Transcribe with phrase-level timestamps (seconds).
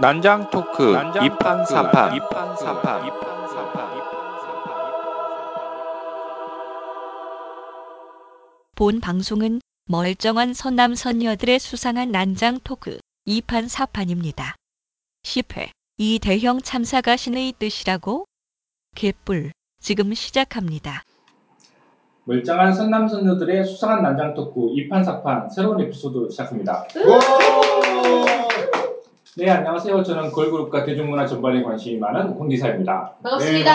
[0.00, 2.18] 난장 토크 이판 사판
[8.74, 14.54] 본 방송은 멀쩡한 선남 선녀들의 수상한 난장 토크 2판 4판입니다.
[15.22, 15.68] 10회
[15.98, 18.24] 이 대형 참사가 신의 뜻이라고?
[18.96, 21.02] 개뿔 지금 시작합니다.
[22.24, 26.86] 멀쩡한 선남선녀들의 수상한 난장 토크 2판 4판 새로운 에피소드 시작합니다.
[29.36, 30.02] 네 안녕하세요.
[30.02, 33.14] 저는 걸그룹과 대중문화 전반에 관심이 많은 공기사입니다.
[33.22, 33.70] 반갑습니다.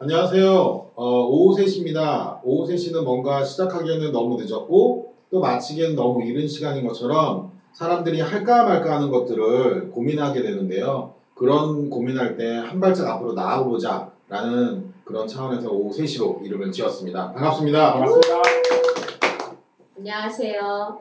[0.00, 0.86] 안녕하세요.
[0.94, 2.40] 어, 오후 3시입니다.
[2.42, 8.96] 오후 3시는 뭔가 시작하기에는 너무 늦었고 또 마치기에는 너무 이른 시간인 것처럼 사람들이 할까 말까
[8.96, 11.12] 하는 것들을 고민하게 되는데요.
[11.34, 17.32] 그런 고민할 때 한 발짝 앞으로 나아보자 라는 그런 차원에서 오후 3시로 이름을 지었습니다.
[17.32, 17.92] 반갑습니다.
[17.92, 18.42] 반갑습니다.
[19.98, 20.98] 안녕하세요.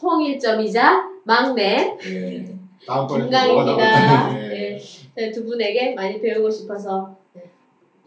[0.00, 2.54] 홍일점이자 막내 네.
[2.86, 4.32] 김강입니다.
[4.32, 4.78] 네.
[5.14, 7.50] 저희 두 분에게 많이 배우고 싶어서 네,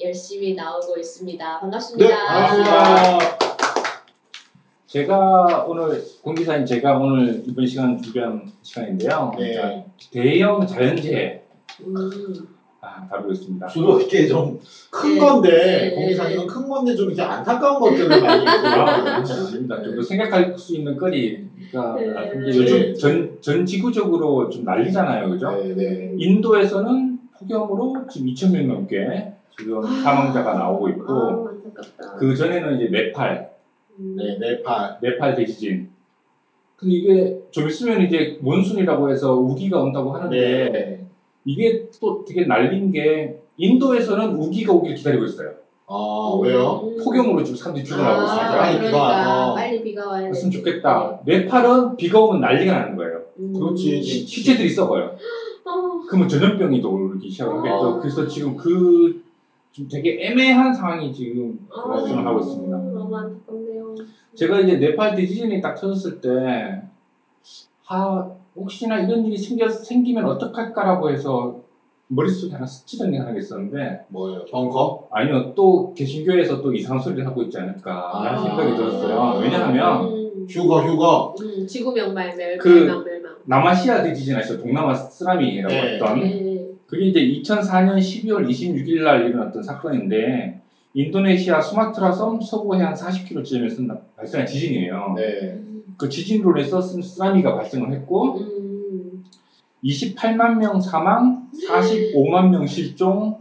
[0.01, 1.59] 열심히 나오고 있습니다.
[1.59, 2.09] 반갑습니다.
[2.09, 3.37] 네, 반갑습니다.
[4.87, 9.33] 제가 오늘 공기사인 제가 오늘 이번 시간 준비한 시간인데요.
[9.37, 9.53] 네.
[9.53, 11.41] 자, 대형 자연재해
[11.85, 12.09] 음, 아,
[12.81, 13.67] 다루고 있습니다.
[13.67, 15.19] 주로 이렇게 좀큰 네.
[15.19, 15.95] 건데 네.
[15.95, 19.03] 공기상에는 큰 건데 좀 이렇게 안타까운 것들을 많이 아, 있어요.
[19.03, 19.83] 그렇지 않습니다.
[19.83, 22.49] 좀더 생각할 수 있는 거리가 네.
[22.49, 25.51] 이제 요즘 전, 전 지구적으로 좀 난리잖아요, 그죠?
[25.51, 26.13] 네, 네.
[26.17, 31.49] 인도에서는 폭염으로 지금 2천 명 넘게 지금 사망자가 나오고 있고
[31.99, 32.15] 아.
[32.17, 33.51] 그 전에는 이제 네팔,
[33.99, 34.97] 음, 네, 네팔.
[35.01, 35.89] 네팔 대지진.
[36.75, 41.00] 근데 이게 좀 있으면 이제 몬순이라고 해서 우기가 온다고 하는데 네.
[41.45, 45.51] 이게 또 되게 날린 게 인도에서는 우기가 오길 기다리고 있어요.
[45.87, 46.81] 아, 왜요?
[46.83, 46.97] 음.
[47.03, 48.57] 폭염으로 지금 사람들이 죽어나고 아, 있습니다.
[48.57, 48.99] 빨리 비가 그러니까
[49.37, 49.53] 와서.
[49.55, 50.49] 빨리 비가 와야 돼.
[50.49, 51.19] 좋겠다.
[51.25, 53.21] 네팔은 비가 오면 난리가 나는 거예요.
[53.39, 53.53] 음.
[53.53, 54.01] 그렇지.
[54.01, 55.15] 시- 시체들이 썩어요.
[55.65, 57.75] 어, 그러면 전염병이 오르기 시작하겠죠.
[57.75, 57.99] 아.
[57.99, 59.21] 그래서 지금 그
[59.71, 62.77] 좀 되게 애매한 상황이 지금 어, 발생을 하고 있습니다.
[62.77, 63.95] 너무 안타깝네요.
[64.35, 66.81] 제가 이제 네팔 대지진이 딱 터졌을 때,
[67.87, 71.55] 아, 혹시나 이런 일이 생겨, 생기면 어떡할까라고 해서
[72.07, 74.43] 머릿속에 하나 스치던 게 하나 있었는데, 뭐예요?
[74.51, 75.07] 벙커?
[75.11, 78.43] 아니요, 또 개신교에서 또 이상한 소리를 하고 있지 않을까 라는 아.
[78.43, 79.39] 생각이 들었어요.
[79.41, 81.35] 왜냐하면, 음, 휴거, 휴거.
[81.41, 83.31] 음, 지구 명말 멸, 그- 멸망 멸망.
[83.45, 84.59] 남아시아 대지진 아시죠?
[84.59, 85.93] 동남아 쓰나미라고 네.
[85.93, 86.19] 했던.
[86.19, 86.67] 네.
[86.85, 90.59] 그게 이제 2004년 12월 26일 날 일어났던 사건인데,
[90.93, 95.13] 인도네시아 수마트라 섬 서부 해안 40km쯤에서 발생한 지진이에요.
[95.15, 95.57] 네.
[96.01, 99.23] 음, 그 지진으로 인해서 쓰- 쓰나미가 발생을 했고, 음,
[99.83, 103.37] 28만 명 사망, 45만 명 실종,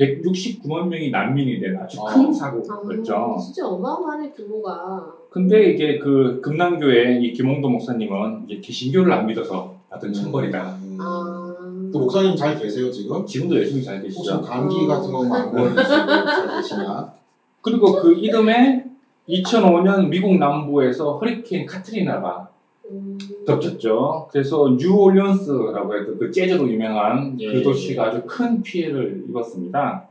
[0.00, 2.32] 169만 명이 난민이 된 아주 큰 어.
[2.32, 3.14] 사고였죠.
[3.14, 5.12] 아, 진짜 어마어마하네 규모가.
[5.30, 10.76] 근데 이게 그 금남교회 이 김홍도 목사님은 이제 개신교를 안 믿어서 받은 천벌이다.
[10.82, 10.98] 음.
[11.00, 11.54] 아,
[11.92, 13.26] 그 목사님 잘 계세요, 지금?
[13.26, 14.40] 지금도 열심히 잘 혹시 계시죠.
[14.42, 17.12] 감기 같은 거안 걸리시고 잘 계시나?
[17.60, 18.84] 그리고 그 이듬해
[19.28, 22.48] 2005년 미국 남부에서 허리케인 카트리나가
[22.90, 24.28] 음, 덮쳤죠.
[24.32, 30.08] 그래서 뉴올리언스라고 해도 그 재즈로 유명한 예, 그 도시가 아주 큰 피해를 입었습니다.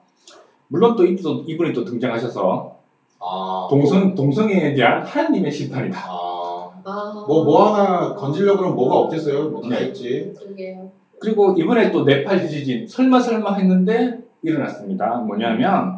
[0.67, 2.75] 물론 또 이분이 또 등장하셔서
[3.19, 3.67] 아.
[3.69, 5.97] 동성, 동성애에 대한 하나님의 심판이다.
[6.07, 6.69] 아.
[6.85, 9.49] 아, 뭐, 뭐 하나 건지려고 그러면 뭐가 없겠어요?
[9.49, 9.87] 뭐 다 네.
[9.87, 10.33] 있지.
[10.39, 10.89] 그러게요.
[11.19, 15.17] 그리고 이번에 또 네팔 지진 설마 설마 했는데 일어났습니다.
[15.17, 15.96] 뭐냐면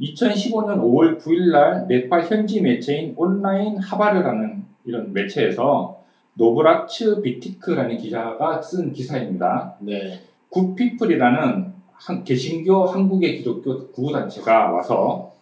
[0.00, 6.00] 2015년 5월 9일 날 네팔 현지 매체인 온라인 하바르라는 이런 매체에서
[6.34, 9.76] 노브라츠 비티크라는 기자가 쓴 기사입니다.
[9.80, 10.20] 네.
[10.50, 15.32] 굿피플이라는 한- 개신교 한국의 기독교 구호단체가 와서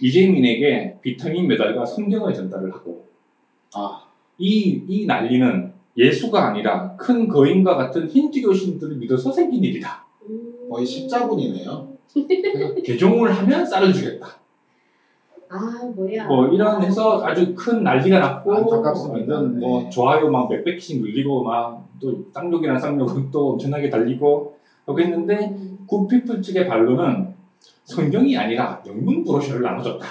[0.00, 3.04] 이재민에게 비타민 메달과 성경을 전달을 하고
[3.74, 4.02] 아.
[4.38, 10.06] 이, 이 난리는 예수가 아니라 큰 거인과 같은 힌두교 신들을 믿어서 생긴 일이다.
[10.30, 10.68] 음.
[10.70, 11.89] 거의 십자군이네요.
[12.84, 14.26] 개종을 하면 쌀을 주겠다.
[15.48, 15.58] 아,
[15.96, 16.26] 뭐야.
[16.26, 19.34] 뭐 이런 해서 아주 큰 난리가 났고 안타깝습니다.
[19.34, 19.90] 완전 뭐 네.
[19.90, 25.78] 좋아요 막 몇백씩 눌리고 막 또 쌍욕이나 쌍욕은 또 엄청나게 달리고 하고 했는데 음.
[25.86, 27.34] 굿피플 측의 반론은
[27.84, 30.06] 성경이 아니라 영문 브로셔를 나눠줬다.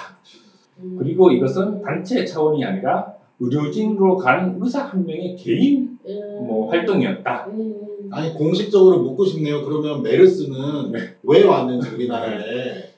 [0.78, 0.96] 음.
[0.98, 6.46] 그리고 이것은 단체 차원이 아니라 의료진으로 가는 의사 한 명의 개인 음.
[6.46, 7.48] 뭐 활동이었다.
[8.10, 8.14] 음.
[8.14, 9.64] 아니, 공식적으로 묻고 싶네요.
[9.64, 10.92] 그러면 메르스는
[11.22, 12.90] 왜 왔는지 우리나라에.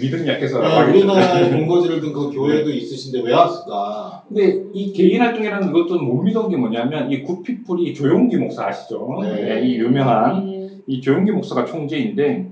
[0.00, 4.22] 믿음이 약해서 네, 우리나라에 본거지를 든그 교회도 있으신데 왜 왔을까?
[4.28, 9.18] 근데 이 개인 활동이라는 것도 못 믿은 게 뭐냐면 이 굿피플이 조용기 목사 아시죠?
[9.22, 9.34] 네.
[9.34, 10.70] 네, 이 유명한 네.
[10.86, 12.48] 이 조용기 목사가 총재인데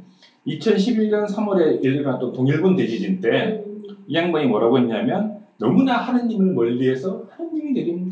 [0.49, 3.83] 2011년 3월에 일어났던 동일본 대지진 때이 음.
[4.13, 8.11] 양반이 뭐라고 했냐면 너무나 하느님을 멀리해서 하느님이 내린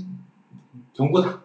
[0.94, 1.41] 경고다.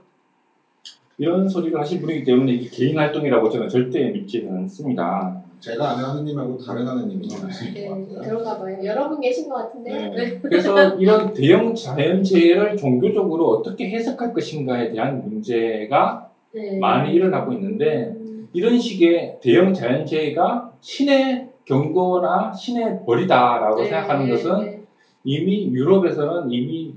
[1.17, 5.41] 이런 소리를 하신 분이기 때문에 이게 개인 활동이라고 저는 절대 믿지는 않습니다.
[5.59, 8.21] 제가 아는 하느님하고 다른 하느님이 좀 네, 있을 것 같아요.
[8.21, 8.77] 그런가 봐요.
[8.83, 9.91] 여러 분 계신 것 같은데.
[9.91, 10.09] 네.
[10.09, 10.39] 네.
[10.39, 16.77] 그래서 이런 대형 자연재해를 종교적으로 어떻게 해석할 것인가에 대한 문제가 네.
[16.77, 24.31] 많이 일어나고 있는데 음, 이런 식의 대형 자연재해가 신의 경고나 신의 벌이다라고 네, 생각하는 네,
[24.31, 24.83] 것은 네.
[25.23, 26.93] 이미 유럽에서는 이미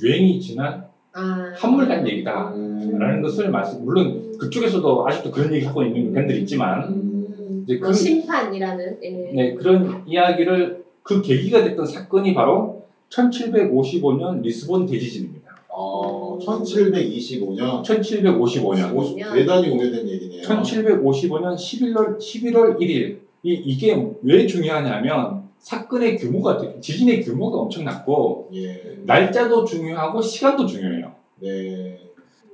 [0.00, 1.52] 유행이 지난 아.
[1.56, 2.52] 한물간 얘기다.
[2.54, 2.98] 음.
[2.98, 7.88] 라는 것을 말씀, 물론 그쪽에서도 아직도 그런 얘기 하고 있는 견들이 있지만, 음, 이제 뭐
[7.88, 8.98] 그- 심판이라는.
[9.02, 9.10] 예.
[9.34, 15.48] 네, 그런 이야기를 그 계기가 됐던 사건이 바로 1755년 리스본 대지진입니다.
[15.70, 17.82] 어, 1725년.
[17.82, 18.94] 1755년.
[18.94, 20.42] 50, 대단히 오래된 얘기네요.
[20.42, 23.18] 1755년 11월, 11월 1일.
[23.44, 28.98] 이, 이게 왜 중요하냐면, 사건의 규모가, 지진의 규모가 엄청났고, 예.
[29.04, 31.12] 날짜도 중요하고, 시간도 중요해요.
[31.40, 31.98] 네.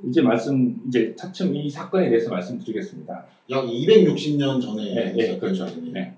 [0.07, 3.25] 이제 말씀, 이제 차츰 이 사건에 대해서 말씀드리겠습니다.
[3.51, 5.67] 약 260년 전에 네, 네, 그렇죠.
[5.93, 6.15] 네.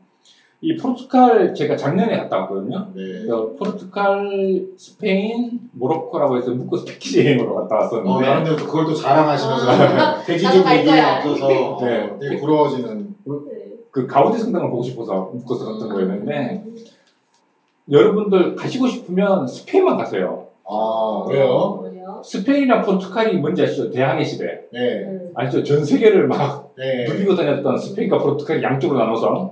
[0.62, 2.90] 이 포르투갈 제가 작년에 갔다 왔거든요.
[2.94, 3.26] 네.
[3.58, 9.70] 포르투갈, 스페인, 모로코라고 해서 묶어서 패키지 여행으로 갔다 어, 왔었는데 나름대로 또 그걸 또 자랑하시면서
[9.70, 11.18] 아, 대지진 거야.
[11.18, 11.48] 없어서
[11.82, 12.04] 네.
[12.04, 13.05] 어, 되게 부러워지는.
[13.96, 14.02] 네.
[14.02, 16.76] 그 가우디 성당을 보고 싶어서 묶어서 갔던 거였는데 음.
[17.90, 20.48] 여러분들 가시고 싶으면 스페인만 가세요.
[20.68, 21.82] 아, 왜요?
[21.82, 22.20] 왜요?
[22.22, 23.90] 스페인이랑 포르투갈이 뭔지 아시죠?
[23.90, 24.66] 대항해 시대.
[24.70, 25.04] 네.
[25.04, 25.32] 음.
[25.34, 25.62] 아시죠?
[25.62, 27.06] 전 세계를 막 네.
[27.08, 29.50] 누비고 다녔던 스페인과 포르투갈이 양쪽으로 나눠서.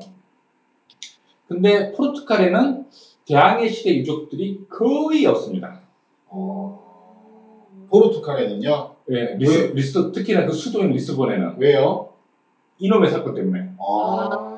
[1.49, 2.85] 근데 포르투갈에는
[3.27, 5.81] 대항해 시대 유적들이 거의 없습니다.
[6.29, 8.91] 어, 포르투갈에는요?
[9.11, 12.14] 예, 리스, 리스, 특히나 그 수도인 리스본에는 왜요?
[12.79, 14.51] 이놈의 사건 때문에 아.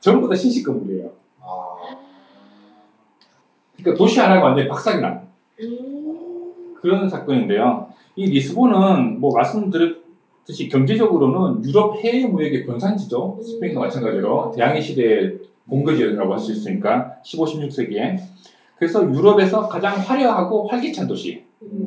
[0.00, 1.10] 전부 다 신식 건물이에요.
[1.40, 1.76] 아.
[3.76, 5.28] 그러니까 도시 하나가 완전히 박살이 난
[5.60, 6.74] 음.
[6.80, 7.88] 그런 사건인데요.
[8.16, 13.40] 이 리스본은 뭐 말씀드렸듯이 경제적으로는 유럽 해외 무역의 본산지죠.
[13.42, 15.38] 스페인과 마찬가지로 대항해 시대의
[15.68, 18.18] 본거지라고 할 수 있으니까 15, 16세기에
[18.76, 21.44] 그래서 유럽에서 가장 화려하고 활기찬 도시.
[21.62, 21.79] 음.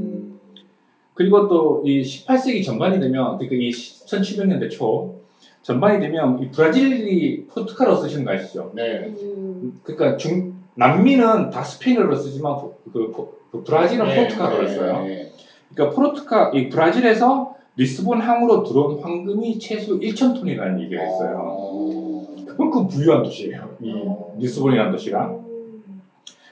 [1.13, 5.15] 그리고 또 이 18세기 전반이 되면 그러니까 이 1700년대 초
[5.61, 8.71] 전반이 되면 이 브라질이 포르투갈어 쓰시는 거 아시죠?
[8.73, 9.13] 네.
[9.21, 9.79] 음.
[9.83, 15.03] 그러니까 중 남미는 다 스페인어를 쓰지만 포- 그, 포- 그 브라질은 네, 포르투갈어를 네, 써요.
[15.05, 15.31] 네.
[15.73, 21.37] 그러니까 포르투갈 이 브라질에서 리스본 항으로 들어온 황금이 최소 1천 톤이라는 얘기가 있어요.
[21.43, 22.27] 어.
[22.45, 23.69] 그만큼 부유한 도시예요.
[23.81, 24.35] 이 어.
[24.39, 25.27] 리스본이라는 도시가.
[25.31, 26.01] 음.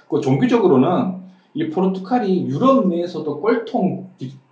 [0.10, 1.22] 그 종교적으로는
[1.54, 4.10] 이 포르투갈이 유럽 내에서도 꼴통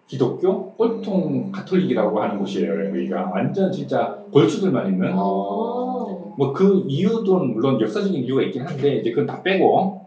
[0.09, 1.51] 기, 기독교, 꼴통 음.
[1.51, 2.87] 가톨릭이라고 하는 곳이에요.
[2.87, 5.13] 여기가 완전 진짜 골수들만 있는.
[5.13, 6.33] 어.
[6.37, 10.05] 뭐그 이유도 물론 역사적인 이유가 있긴 한데 이제 그건 다 빼고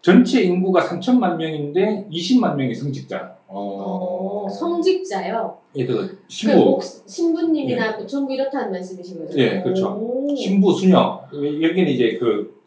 [0.00, 3.36] 전체 인구가 3천만 명인데 20만 명이 성직자.
[3.48, 4.46] 어.
[4.46, 4.48] 어.
[4.48, 5.58] 성직자요.
[5.76, 9.38] 예, 그그 신부, 목, 신부님이나 뭐 전부 이렇다는 말씀이신 거죠?
[9.38, 9.88] 예, 그렇죠.
[9.90, 10.34] 오.
[10.34, 11.20] 신부, 수녀.
[11.32, 12.57] 여기는 이제 그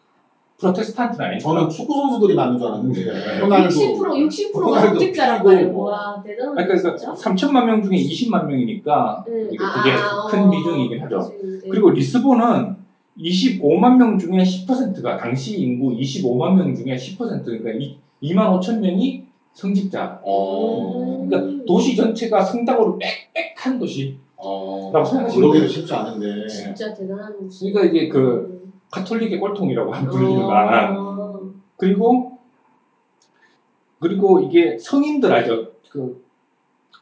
[0.62, 5.72] 프로테스탄트는 아니고 저는 축구 선수들이 많은 줄 알았는데 호날두 60% 60%가 호날두.
[5.72, 5.90] 뭐.
[5.90, 7.14] 와 대단한 그러니까 진짜.
[7.14, 10.52] 3천만 명 중에 20만 명이니까 음, 이게 아, 그게 아, 큰 어.
[10.52, 11.32] 비중이긴 하죠.
[11.44, 11.68] 네.
[11.70, 12.76] 그리고 리스본은
[13.18, 20.22] 25만 명 중에 10%가 당시 인구 25만 명 중에 10% 그러니까 2만 5천 명이 성직자.
[20.24, 21.26] 어.
[21.28, 23.00] 그러니까 도시 전체가 성당으로
[23.34, 24.16] 빽빽한 도시.
[24.38, 24.90] 어.
[24.94, 25.68] 라고 생각하시면 그러기도.
[25.68, 28.61] 쉽지 않은데 진짜 대단한 그러니까 이게 그
[28.92, 30.48] 가톨릭의 꼴통이라고 한 불리는 어.
[30.48, 32.38] 만한 그리고
[34.00, 35.68] 그리고 이게 성인들 알죠?
[35.90, 36.24] 그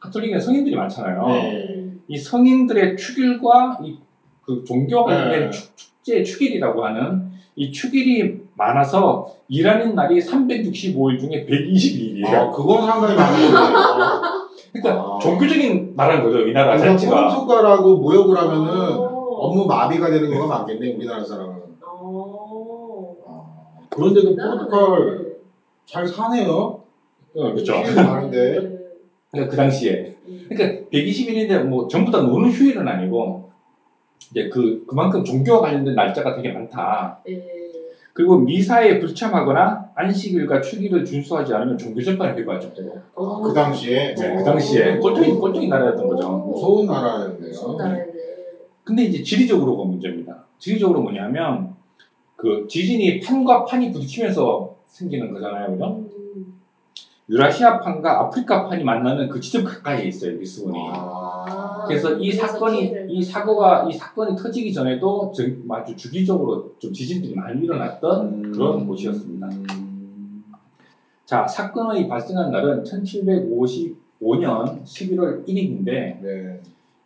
[0.00, 1.26] 가톨릭에는 성인들이 많잖아요.
[1.28, 1.92] 네.
[2.08, 3.98] 이 성인들의 축일과 이
[4.50, 5.50] 그 종교 관련된 네.
[5.50, 12.26] 축, 축제 축일이라고 하는 이 축일이 많아서 일하는 날이 365일 중에 120일이에요.
[12.26, 14.20] 아, 그건 상당히 많은 거예요.
[14.72, 15.18] 그러니까 아.
[15.20, 17.28] 종교적인 나라인 거죠, 이 나라 그러니까 자체가.
[17.28, 19.04] 포르투갈하고 무역을 하면은 어.
[19.40, 21.59] 업무 마비가 되는 거가 많겠네 우리나라 사람은.
[23.90, 23.94] 어.
[23.94, 24.36] 아, 그런데도.
[24.36, 25.30] 포르투갈
[25.86, 26.82] 잘 사네요.
[27.34, 27.74] 어, 그렇죠.
[27.96, 28.78] 많은데.
[29.30, 30.16] 그러니까 그 당시에.
[30.26, 30.46] 음.
[30.48, 33.50] 그러니까 120일인데 뭐 전부 다 노는 휴일은 아니고
[34.30, 37.20] 이제 그 그만큼 종교와 관련된 날짜가 되게 많다.
[37.28, 37.60] 예.
[38.12, 42.98] 그리고 미사에 불참하거나 안식일과 축일을 준수하지 않으면 종교 재판을 정도로.
[43.14, 43.40] 어.
[43.42, 46.28] 그 당시에 네, 그 당시에 꼴통이 꼴통이 나라였던 거죠.
[46.30, 47.48] 무서운 나라였네요.
[47.48, 48.06] 무서운 나라네.
[48.84, 50.44] 근데 이제 지리적으로가 문제입니다.
[50.58, 51.69] 지리적으로 뭐냐면
[52.40, 56.04] 그 지진이 판과 판이 부딪히면서 생기는 거잖아요, 그죠?
[56.36, 56.54] 음.
[57.28, 60.78] 유라시아 판과 아프리카 판이 만나는 그 지점 가까이에 있어요, 리스본이.
[60.92, 61.84] 아.
[61.86, 67.62] 그래서 이 사건이 이 사고가 이 사건이 터지기 전에도 정- 아주 주기적으로 좀 지진들이 많이
[67.64, 68.52] 일어났던 음.
[68.52, 69.46] 그런 곳이었습니다.
[69.48, 70.44] 음.
[71.24, 75.84] 자 사건의 발생한 날은 1750 2015년 11월 1일인데
[76.20, 76.60] 네.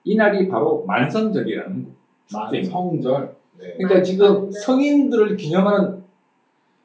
[0.04, 1.86] 이날이 바로 만성절이라는
[2.26, 2.74] 축제입니다.
[2.74, 3.36] 만성절.
[3.58, 3.74] 네.
[3.76, 6.04] 그러니까 지금 성인들을 기념하는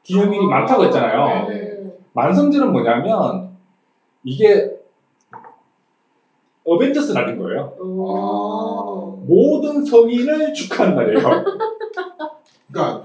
[0.02, 1.48] 기념일이 많다고 했잖아요.
[1.48, 1.98] 네.
[2.12, 3.50] 만성절은 뭐냐면
[4.24, 4.70] 이게
[6.64, 7.74] 어벤져스 날인 거예요.
[7.80, 9.22] 오.
[9.26, 11.44] 모든 성인을 축하하는 날이에요.
[12.70, 13.04] 그러니까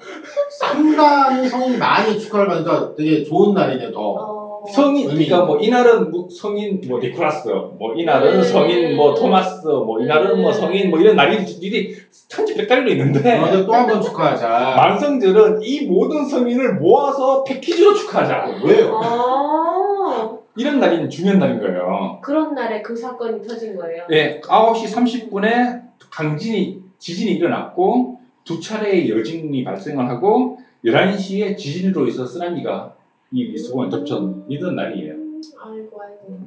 [0.59, 4.44] 상당히 성인이 많이 축하를 받으니까 되게 좋은 날이네 더.
[4.67, 4.71] 어.
[4.71, 5.07] 성인.
[5.07, 8.43] 그러니까 뭐 이날은 뭐 성인 뭐 니콜라스 뭐 이날은 네.
[8.43, 10.59] 성인 뭐 토마스 뭐 이날은 뭐 네.
[10.59, 11.95] 성인 뭐 이런 날이 일이
[12.27, 14.75] 천지백달로 있는데 그런데 또한 번 축하하자.
[14.75, 18.99] 만성절은 이 모든 성인을 모아서 패키지로 축하하자 왜요?
[19.01, 20.37] 아.
[20.57, 22.19] 이런 날이 중요한 날인 거예요.
[22.21, 24.03] 그런 날에 그 사건이 터진 거예요.
[24.09, 32.93] 네, 9시 30분에 강진이 지진이 일어났고 두 차례의 여진이 발생을 하고 11시에 지진으로 인해서 쓰나미가
[33.31, 35.13] 이 리스본을 덮쳐있던 날이에요.
[35.13, 36.39] 음, 아이고 아이고.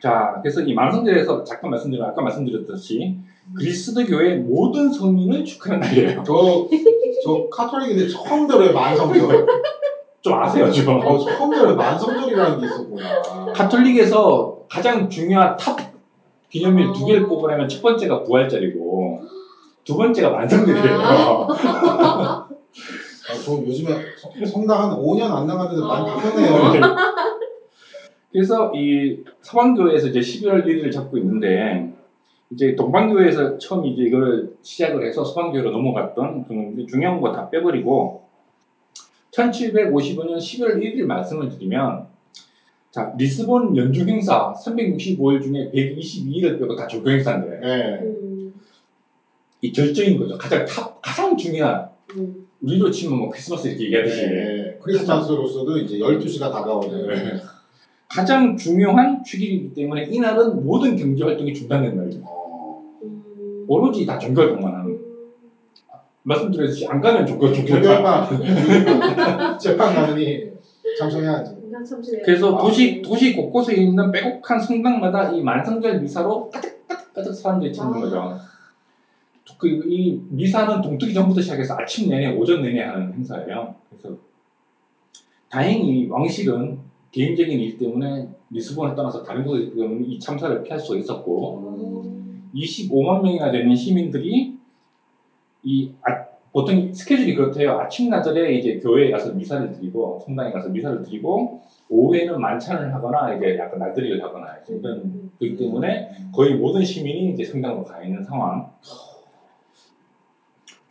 [0.00, 3.16] 자, 그래서 이 만성절에서 잠깐 말씀드린 아까 말씀드렸듯이
[3.56, 6.22] 그리스도 교회 모든 성인을 축하하는 날이에요.
[6.24, 6.66] 저,
[7.24, 9.46] 저 카톨릭인데 처음 들어요, 만성절.
[10.20, 10.98] 좀 아세요, 지금?
[11.00, 13.52] 어, 처음 들어요, 만성절이라는 게 있었구나.
[13.52, 15.76] 카톨릭에서 가장 중요한 top
[16.48, 19.22] 기념일 두 개를 꼽으라면 첫 번째가 부활절이고
[19.84, 20.98] 두 번째가 만성절이에요.
[21.00, 22.48] 아,
[23.44, 26.72] 저 요즘에 성- 성당 한 5년 안 나갔는데 많이 바뀌었네요.
[28.32, 31.92] 그래서 이 서방교회에서 이제 12월 1일을 잡고 있는데
[32.50, 38.22] 이제 동방교회에서 처음 이제 이걸 시작을 해서 서방교회로 넘어갔던 그런 중요한 거 다 빼버리고
[39.32, 42.06] 1755년 11월 1일 말씀을 드리면
[42.90, 47.98] 자 리스본 연중 행사 365일 중에 122일을 빼고 다 종교 행사인데 네.
[48.02, 48.52] 음.
[49.62, 50.36] 이 절정인 거죠.
[50.36, 51.91] 가장 top 가장 중요한 음.
[52.60, 54.78] 우리로 치면 뭐 크리스마스 이렇게 얘기하듯이 네.
[54.82, 57.06] 크리스마스로서도 이제 12시가 다가오네요.
[57.06, 57.42] 네.
[58.08, 62.28] 가장 중요한 축일이기 때문에 이날은 모든 경제 활동이 중단된 날입니다.
[62.28, 63.64] 어, 음.
[63.66, 64.90] 오로지 다 종교 활동만 하는.
[64.90, 65.00] 음.
[66.22, 67.80] 말씀드렸듯이 안 가면 종교 종교.
[69.58, 70.52] 재판 가느니
[70.98, 71.56] 참석해야지.
[72.24, 72.62] 그래서 아.
[72.62, 76.50] 도시 도시 곳곳에 있는 빼곡한 성당마다 이 만성절 미사로
[77.14, 78.00] 가득 사람들이 찾는 아.
[78.00, 78.51] 거죠.
[79.58, 83.74] 그 이 미사는 동트기 전부터 시작해서 아침 내내 오전 내내 하는 행사예요.
[83.88, 84.16] 그래서
[85.48, 86.78] 다행히 왕실은
[87.10, 91.58] 개인적인 일 때문에 리스본을 떠나서 다른 곳에 있기 때문에 이 참사를 피할 수 있었고
[92.04, 92.50] 음.
[92.54, 94.52] 25만 명이나 되는 시민들이
[95.62, 97.78] 이 아- 보통 스케줄이 그렇대요.
[97.78, 103.56] 아침 나절에 이제 교회에 가서 미사를 드리고 성당에 가서 미사를 드리고 오후에는 만찬을 하거나 이제
[103.58, 108.66] 약간 나들이를 하거나 이런 그렇기 때문에 거의 모든 시민이 이제 성당으로 가 있는 상황.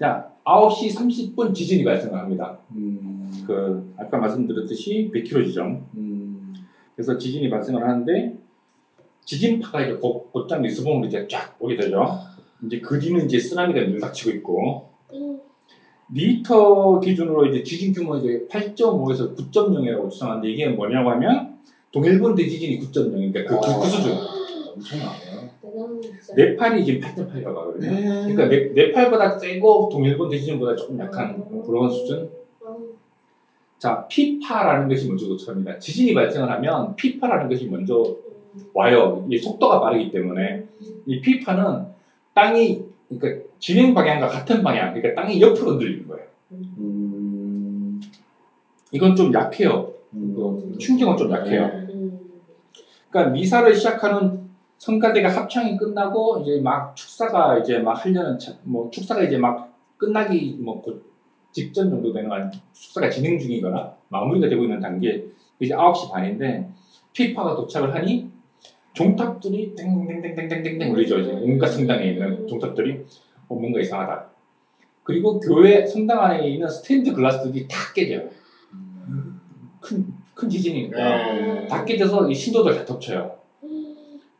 [0.01, 2.57] 자, 9시 30분 지진이 발생을 합니다.
[2.71, 5.85] 음, 그 아까 말씀드렸듯이 100km 지점.
[5.95, 6.55] 음,
[6.95, 8.35] 그래서 지진이 발생을 하는데
[9.23, 12.17] 지진파가 이제 곧, 곧장 리스본으로 이제 쫙 오게 되죠.
[12.65, 15.39] 이제 그 뒤는 이제 쓰나미가 밀닥치고 있고 음.
[16.11, 21.59] 리터 기준으로 이제 지진 규모 이제 8.5에서 9.0이라고 추정하는데 이게 뭐냐고 하면
[21.91, 24.17] 동일본 대지진이 9.0 그러니까 그, 그, 그 수준.
[24.73, 25.19] 엄청나네.
[25.21, 25.60] 대단한 진짜.
[26.35, 27.91] 네팔이 지금 8.8이라고 하거든요.
[27.91, 28.33] 네.
[28.33, 32.29] 그러니까 네, 네팔보다 세고 동일본 대지진보다 조금 약한 그런 수준.
[32.65, 32.93] 음.
[33.77, 35.79] 자, 피파라는 것이 먼저 도착합니다.
[35.79, 38.61] 지진이 발생을 하면 피파라는 것이 먼저 음.
[38.73, 39.25] 와요.
[39.29, 40.63] 이 속도가 빠르기 때문에
[41.05, 41.85] 이 피파는
[42.33, 46.25] 땅이 그러니까 진행 방향과 같은 방향, 그러니까 땅이 옆으로 흔들리는 거예요.
[46.51, 47.99] 음,
[48.91, 49.91] 이건 좀 약해요.
[50.13, 51.67] 음, 충격은 좀 약해요.
[51.67, 51.93] 네.
[51.93, 52.19] 음.
[53.09, 54.40] 그러니까 미사를 시작하는
[54.85, 60.57] 성가대가 합창이 끝나고 이제 막 축사가 이제 막 하려는 차- 뭐 축사가 이제 막 끝나기
[60.59, 61.03] 뭐그
[61.51, 65.23] 직전 정도 되는 한 축사가 진행 중이거나 마무리가 되고 있는 단계
[65.59, 66.67] 이제 9시 반인데
[67.13, 68.25] 피파가 도착을 하니
[68.93, 71.19] 종탑들이 땡땡땡땡땡땡 울리죠.
[71.19, 73.05] 이제 온갖 성당에 있는 종탑들이
[73.49, 74.25] 어, 뭔가 이상하다.
[75.03, 78.29] 그리고 교회 성당 안에 있는 스테인드 글라스들이 다 깨져요.
[79.79, 80.97] 큰, 큰 지진이니까.
[80.97, 81.67] 네.
[81.67, 83.40] 다 깨져서 이 신도들 다 덮쳐요.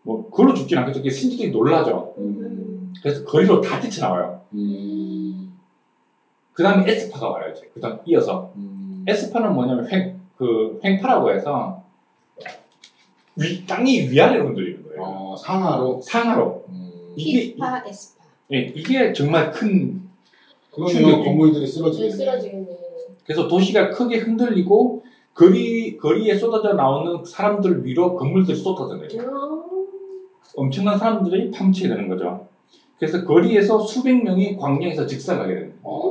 [0.04, 1.00] 뭐 그걸로 죽진 않겠죠.
[1.00, 2.14] 이게 신도들이 놀라죠.
[2.18, 4.42] 음, 그래서 거리로 다 뛰쳐나와요.
[4.54, 5.54] 음,
[6.54, 7.54] 그 다음에 에스파가 와요.
[7.56, 7.70] 이제.
[7.74, 8.52] 그 다음 이어서.
[8.56, 11.84] 음, 에스파는 뭐냐면 횡, 그 횡파라고 해서
[13.36, 15.02] 위, 땅이 위아래로 흔들리는 거예요.
[15.04, 16.02] 어, 상하로.
[16.02, 16.66] 상하로.
[16.70, 18.26] 음, 이게, 피파 에스파.
[18.54, 20.02] 예, 이게 정말 큰
[20.74, 22.16] 그러면 건물들이 네, 쓰러지겠네.
[22.16, 22.78] 쓰러지겠네.
[23.24, 25.04] 그래서 도시가 크게 흔들리고
[25.34, 29.24] 거리 거리에 쏟아져 나오는 사람들 위로 건물들이 쏟아져 내려.
[29.24, 29.71] 음.
[30.56, 32.48] 엄청난 사람들이 파묻히게 되는 거죠.
[32.98, 36.02] 그래서 거리에서 수백 명이 광야에서 직사하게 되는 어,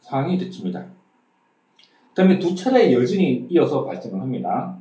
[0.00, 0.84] 상황이 됐습니다.
[1.80, 4.76] 그 다음에 두 차례의 여진이 이어서 발생을 합니다.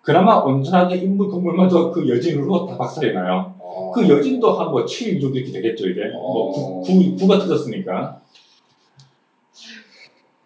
[0.00, 3.54] 그나마 온전하게 인물 건물마저 그 여진으로 다 박살이 나요.
[3.60, 3.92] 어.
[3.92, 6.00] 그 여진도 한 뭐 7일 정도 이렇게 되겠죠, 이제.
[6.12, 6.80] 뭐 어.
[6.80, 8.20] 구, 구, 구가 터졌으니까.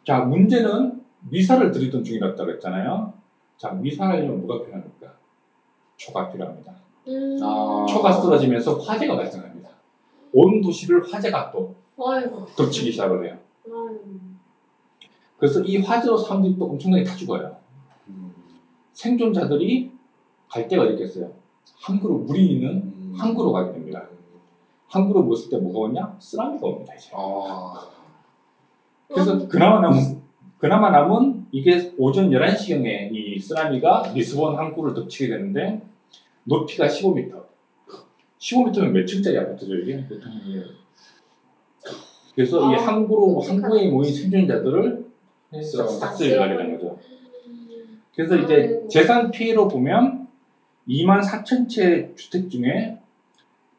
[0.04, 1.00] 자, 문제는
[1.30, 3.12] 미사를 들이던 중이었다 그랬잖아요.
[3.56, 5.14] 자, 미사하려면 뭐가 필요합니까?
[5.96, 6.74] 초가 필요합니다.
[7.08, 7.38] 음.
[7.42, 7.86] 아.
[7.88, 9.70] 초가 쓰러지면서 화재가 발생합니다.
[10.32, 12.46] 온 도시를 화재가 또 아이고.
[12.56, 13.38] 덮치기 시작을 해요.
[15.38, 17.56] 그래서 이 화재로 사람들이 또 엄청나게 타 죽어요.
[18.08, 18.32] 음.
[18.92, 19.90] 생존자들이
[20.48, 21.32] 갈 데가 어디 있겠어요?
[21.80, 23.14] 항구로 물이 있는 음.
[23.16, 24.06] 항구로 가게 됩니다.
[24.88, 26.16] 항구로 모였을 때 뭐가 오냐?
[26.18, 27.10] 쓰나미가 옵니다, 이제.
[27.14, 27.86] 아.
[29.08, 29.48] 그래서 음.
[29.48, 30.22] 그나마 남은
[30.58, 35.82] 그나마 남은 이게 오전 11시경에 이 쓰나미가 리스본 항구를 덮치게 되는데
[36.46, 37.44] 높이가 15m.
[38.38, 40.62] 15m면 몇 층짜리 아파트죠 이게 보통 이게.
[42.34, 43.62] 그래서 이 아, 항구로 끔찍하다.
[43.62, 45.06] 항구에 모인 생존자들을
[46.40, 46.98] 하게 된 거죠.
[47.46, 48.02] 음.
[48.14, 48.86] 그래서 이제.
[48.90, 50.28] 재산 피해로 보면
[50.86, 52.98] 2만 4천 채 주택 중에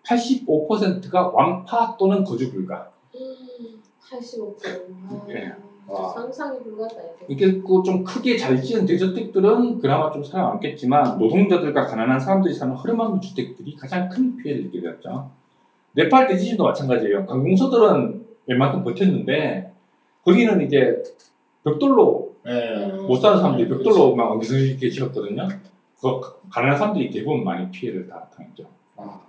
[0.04, 2.92] 85%가 완파 또는 거주 불가.
[3.16, 3.82] 음.
[4.10, 5.28] 85%.
[5.28, 5.54] 네.
[5.88, 6.10] 와.
[6.10, 7.26] 상상이 불가다 이게.
[7.30, 13.76] 이게 그좀 크게 잘 지은 대저택들은 그나마 좀 살아남겠지만 노동자들과 가난한 사람들이 사는 허름한 주택들이
[13.76, 15.32] 가장 큰 피해를 입게 되었죠.
[15.94, 17.26] 네팔 대지진도 마찬가지예요.
[17.26, 19.72] 관공서들은 웬만큼 버텼는데
[20.24, 21.02] 거기는 이제
[21.64, 22.92] 벽돌로 네.
[23.08, 25.48] 못 사는 사람들이 벽돌로만 엉성하게 지었거든요.
[26.02, 28.66] 그 가난한 사람들이 대부분 많이 피해를 다 당했죠.
[28.98, 29.22] 아.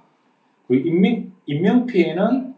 [0.66, 2.57] 그 인명, 인명 피해는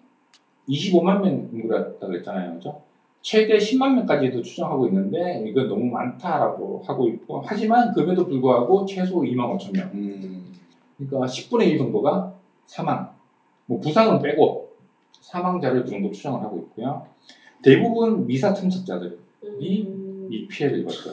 [0.69, 2.55] 25만 명 인구라고 그랬잖아요.
[2.55, 2.83] 그죠?
[3.23, 9.57] 최대 10만 명까지도 추정하고 있는데 이건 너무 많다라고 하고 있고 하지만 그럼에도 불구하고 최소 2만
[9.59, 9.91] 5천 명.
[9.93, 10.55] 음.
[10.97, 12.33] 그러니까 10분의 1 정도가
[12.67, 13.11] 사망.
[13.67, 14.71] 뭐 부상은 빼고
[15.21, 17.07] 사망자를 그 정도 추정을 하고 있고요.
[17.63, 19.19] 대부분 미사 참석자들
[19.61, 20.29] 이- 음.
[20.31, 21.11] 이 피해를 입었죠.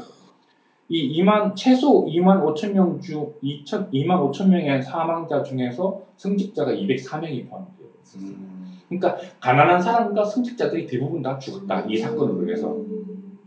[0.90, 7.50] 이 2만 최소 2만 5천 명 중 2천 2만 5천 명의 사망자 중에서 승직자가 204명이
[7.50, 8.30] 포함되어 있었어요.
[8.32, 8.77] 음.
[8.88, 12.76] 그러니까 가난한 사람과 승직자들이 대부분 다 죽었다 이 사건으로 인해서.
[12.76, 13.38] 음.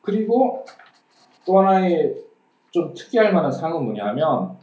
[0.00, 0.64] 그리고
[1.44, 2.16] 또 하나의
[2.70, 4.56] 좀 특이할 만한 사항은 뭐냐면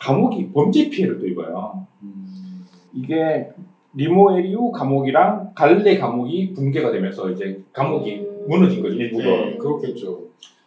[0.00, 1.86] 감옥이 범죄 피해를 또 입어요.
[2.02, 2.66] 음.
[2.92, 3.50] 이게
[3.94, 8.46] 리모에리우 감옥이랑 갈레 감옥이 붕괴가 되면서 이제 감옥이 음.
[8.48, 9.24] 무너진 거죠 일부가.
[9.24, 10.26] 네, 그렇겠죠.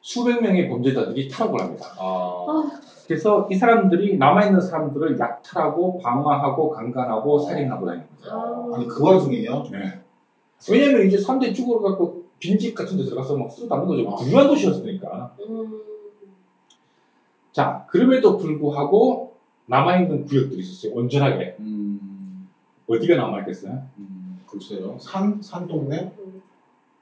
[0.09, 1.85] 수백 명의 범죄자들이 탈옥을 합니다.
[1.99, 2.67] 아.
[3.05, 8.31] 그래서 이 사람들이 남아있는 사람들을 약탈하고 방화하고 강간하고 살인하고 다니는 거죠.
[8.31, 8.71] 아.
[8.75, 9.65] 아니 그 와중에요?
[10.71, 14.09] 왜냐면 이제 사람들이 죽어갖고 빈집 같은 데 들어가서 막 쓰러 담는 거죠.
[14.09, 14.15] 아.
[14.15, 15.35] 부유한 도시였으니까.
[15.47, 15.79] 음.
[17.51, 19.35] 자, 그럼에도 불구하고
[19.67, 20.97] 남아있는 구역들이 있었어요.
[20.97, 21.57] 온전하게.
[21.59, 22.49] 음.
[22.87, 23.79] 어디가 남아있겠어요?
[23.99, 24.39] 음.
[24.47, 24.97] 글쎄요.
[24.99, 26.11] 산, 산 동네?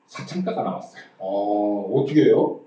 [0.07, 1.03] 사창가가 남았어요.
[1.19, 2.66] 어, 어떻게 해요?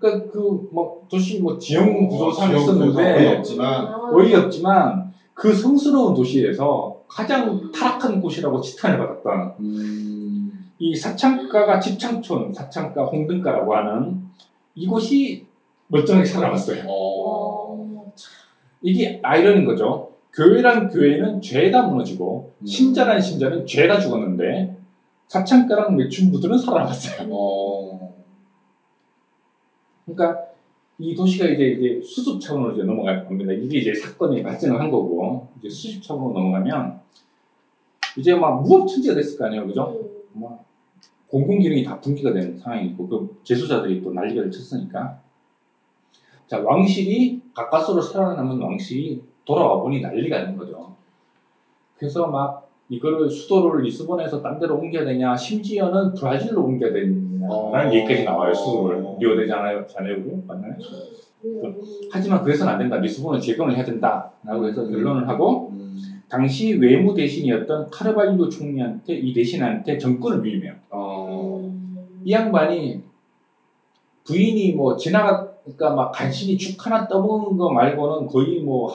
[0.00, 4.10] 그러니까 그뭐 도시 뭐 지형 구조상 지형 구조상 있었는데 거의 없지만 아.
[4.12, 10.66] 어이없지만 그 성스러운 도시에서 가장 타락한 곳이라고 칭찬을 받았던 음.
[10.78, 14.22] 이 사창가가 집창촌, 사창가 홍등가라고 하는
[14.74, 15.44] 이곳이
[15.88, 16.84] 멀쩡하게 살아남았어요.
[16.86, 16.88] 어.
[16.88, 18.12] 어.
[18.80, 20.08] 이게 아이러니인 거죠.
[20.32, 22.66] 교회란 교회는 죄다 무너지고 음.
[22.66, 24.76] 신자란 신자는 죄다 죽었는데
[25.28, 27.28] 사창가랑 매춘부들은 살아남았어요.
[27.30, 28.09] 어.
[30.04, 30.50] 그러니까
[30.98, 33.52] 이 도시가 이제 이제 수습 차원으로 이제 넘어갈 겁니다.
[33.52, 37.00] 이게 이제 사건이 발생을 한 거고 이제 수습 차원으로 넘어가면
[38.18, 39.98] 이제 막 무법천지가 됐을 거 아니에요, 그죠?
[39.98, 40.10] 음.
[40.32, 40.64] 뭐
[41.28, 45.20] 공공 기능이 다 붕괴가 된 상황이고 그 죄수자들이 또 난리가 쳤으니까
[46.46, 50.96] 자 왕실이 가까스로 살아남은 왕실이 돌아와 보니 난리가 난 거죠.
[51.96, 57.19] 그래서 막 이거를 수도를 리스본에서 딴 데로 옮겨야 되냐 심지어는 브라질로 옮겨야 되냐
[57.72, 57.94] 라는 어.
[57.94, 60.74] 얘기까지 나와요 수도를 리오데자네이루 자네이루 맞나요?
[61.44, 61.74] 음.
[62.12, 64.90] 하지만 그래서는 안 된다 리스본을 재건을 해야 된다 라고 해서 음.
[64.90, 66.22] 결론을 하고 음.
[66.28, 70.74] 당시 외무 대신이었던 카르발리오 총리한테 이 대신한테 정권을 위임해요.
[70.90, 71.60] 어.
[71.72, 72.20] 음.
[72.24, 73.02] 이 양반이
[74.24, 78.92] 부인이 뭐 지나가 그러니까 막 간신히 죽 하나 떠먹은 거 말고는 거의 뭐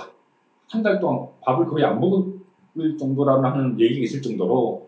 [0.68, 4.85] 한 달 동안 밥을 거의 안 먹을 정도라는 얘기가 있을 정도로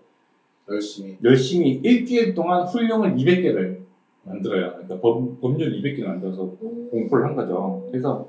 [0.69, 1.17] 열심히.
[1.23, 3.79] 열심히 일주일 동안 훈령을 200개를
[4.23, 4.73] 만들어요.
[4.73, 6.89] 그러니까 법, 법률 200개를 만들어서 음.
[6.91, 7.87] 공포를 한 거죠.
[7.89, 8.27] 그래서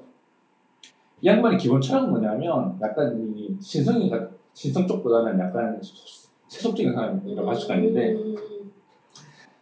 [1.21, 4.11] 이 양반의 기본 철학은 뭐냐면 약간 이 신성이
[4.53, 5.81] 신성 쪽보다는 약간
[6.49, 8.37] 세속적인 사람이라고 할 수가 있는데 음.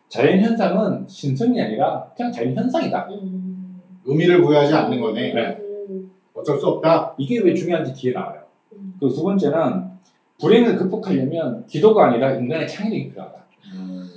[0.09, 3.09] 자연 현상은 신성이 아니라 그냥 자연 현상이다.
[3.11, 3.81] 음.
[4.05, 5.35] 의미를 부여하지 않는 거네.
[5.35, 5.59] 네.
[5.89, 6.11] 음.
[6.35, 7.15] 어쩔 수 없다.
[7.19, 8.43] 이게 왜 중요한지 뒤에 나와요.
[8.73, 8.95] 음.
[9.01, 9.96] 그두 번째는
[10.41, 13.45] 불행을 극복하려면 기도가 아니라 인간의 창의력이 필요하다.
[13.75, 14.11] 음.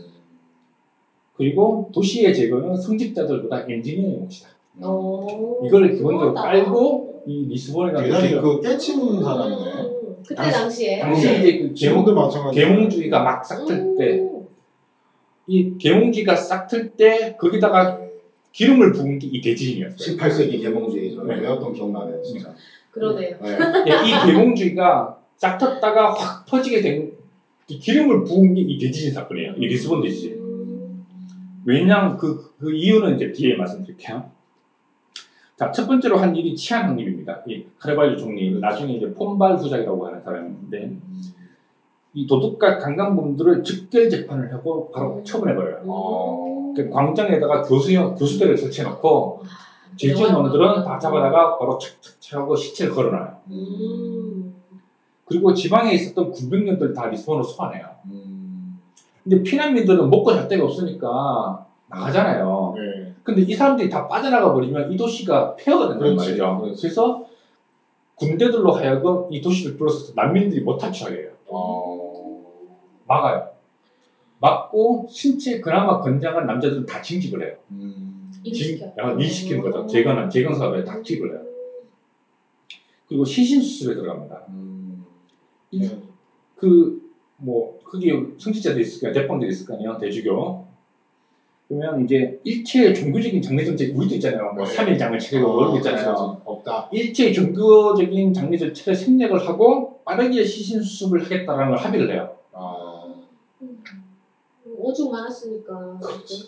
[1.36, 4.49] 그리고 도시의 제거는 성직자들보다 엔지니어의 몫이다.
[4.82, 6.41] 어, 이걸 기본적으로 그거다.
[6.49, 9.71] 깔고 이 리스본이라는 대단히 도시를 그 깨치는 사람이네.
[9.73, 10.99] 음, 그때 당시- 당시에.
[10.99, 12.60] 당시 이제 그 계몽, 마찬가지.
[12.60, 13.95] 계몽주의가 막 싹 틀
[15.47, 17.99] 때이 계몽주의가 싹 틀 때 거기다가
[18.51, 20.17] 기름을 부은 게 이 대지진이었어요.
[20.17, 22.53] 18세기 개몽주의 저는 외웠던 기억나네요, 진짜.
[22.91, 23.38] 그러네요.
[23.41, 23.49] 네.
[23.88, 27.12] 예, 이 계몽주의가 싹 텄다가 확 퍼지게 된이
[27.67, 29.54] 기름을 부은 게 이 대지진 사건이에요.
[29.58, 30.34] 이 리스본 대지진.
[30.34, 31.06] 음,
[31.65, 34.30] 왜냐하면 그, 그 이유는 이제 뒤에 말씀드릴게요.
[35.58, 37.41] 자, 첫 번째로 한 일이 치안 확립입니다.
[37.47, 40.91] 이 카르발유 총리, 나중에 이제 폼발 후작이라고 하는 사람인데,
[42.13, 45.84] 이 도둑과 강간범들을 즉결 재판을 하고 바로 처분해버려요.
[45.86, 46.73] 어.
[46.75, 49.43] 그 광장에다가 교수형, 교수대를 설치해놓고,
[49.95, 53.38] 죄지은 놈들은 다 잡아다가 바로 착착착 하고 시체를 걸어놔요.
[53.52, 54.38] 음.
[55.29, 57.87] 그리고 지방에 있었던 군병력들 다 리스본으로 소환해요.
[58.05, 58.79] 음.
[59.23, 62.73] 근데 피난민들은 먹고 잘 데가 없으니까 나가잖아요.
[62.75, 63.13] 네.
[63.23, 66.61] 근데 이 사람들이 다 빠져나가 버리면 이 도시가 폐허가 된단 그렇지, 말이죠.
[66.61, 66.81] 그렇지.
[66.81, 67.25] 그래서
[68.15, 71.29] 군대들로 하여금 이 도시를 불러서 난민들이 못 탈출하게 해요.
[71.47, 72.41] 어.
[73.07, 73.49] 막아요.
[74.39, 77.55] 막고 신체 그나마 건장한 남자들은 다 징집을 해요.
[77.71, 78.31] 음.
[78.43, 78.93] 인식시켜.
[78.97, 79.85] 아, 인식시키는 거죠.
[79.85, 81.41] 재건은 재건 사업에 다 투입을 해요.
[83.07, 84.45] 그리고 시신 수습에 들어갑니다.
[84.49, 84.78] 음.
[85.71, 85.97] 이- 네.
[86.55, 87.01] 그,
[87.38, 89.13] 뭐, 거기 성직자들이 있을 거야.
[89.13, 89.97] 대빵들이 있을 거 아니에요.
[89.97, 90.67] 대주교.
[91.67, 94.53] 그러면 이제 일체의 종교적인 장례 정책, 우리도 있잖아요.
[94.53, 94.75] 뭐, 네.
[94.75, 96.03] 3일 장을 차리고 이런 거 있잖아요.
[96.05, 96.41] 그렇죠.
[96.45, 96.89] 없다.
[96.91, 102.36] 일체의 종교적인 장례 절차를 생략을 하고 빠르게 시신 수습을 하겠다라는 걸 합의를 해요.
[102.53, 103.13] 아.
[103.62, 103.84] 음.
[104.77, 105.99] 오죽 많았으니까.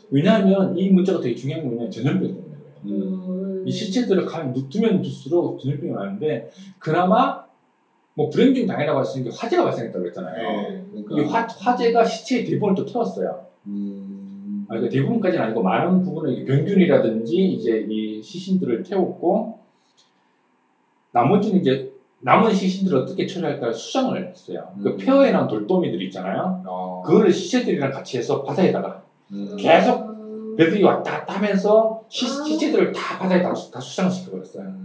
[0.10, 3.04] 왜냐하면 이 문제가 되게 중요한 게 뭐냐면 전염병 때문에 그래요.
[3.04, 3.64] 음.
[3.68, 7.44] 이 실체들을 가면 두면 둘수록 전염병이 많은데 그나마
[8.14, 10.62] 뭐 불행중 당해라고 했으니까 화재가 발생했다고 그랬잖아요.
[10.70, 10.84] 네.
[10.94, 11.32] 이 그러니까.
[11.40, 13.40] 화, 화재가 시체의 대부분을 또 태웠어요.
[13.68, 14.66] 음.
[14.70, 19.58] 아, 그 대부분까지는 아니고 많은 부분은 이게 병균이라든지 이제 이 시신들을 태웠고
[21.12, 24.72] 나머지는 이제 남은 시신들을 어떻게 처리할까 수정을 했어요.
[24.82, 24.98] 그 음.
[24.98, 26.62] 폐허에 나온 돌도미들 있잖아요.
[26.66, 27.02] 어.
[27.06, 29.56] 그거를 시체들이랑 같이 해서 바다에다가 음.
[29.58, 30.56] 계속 음.
[30.56, 32.44] 배들이 왔다 갔다 하면서 시, 아.
[32.44, 34.64] 시체들을 다 바다에 다, 수- 다 수상시켜버렸어요.
[34.64, 34.84] 음.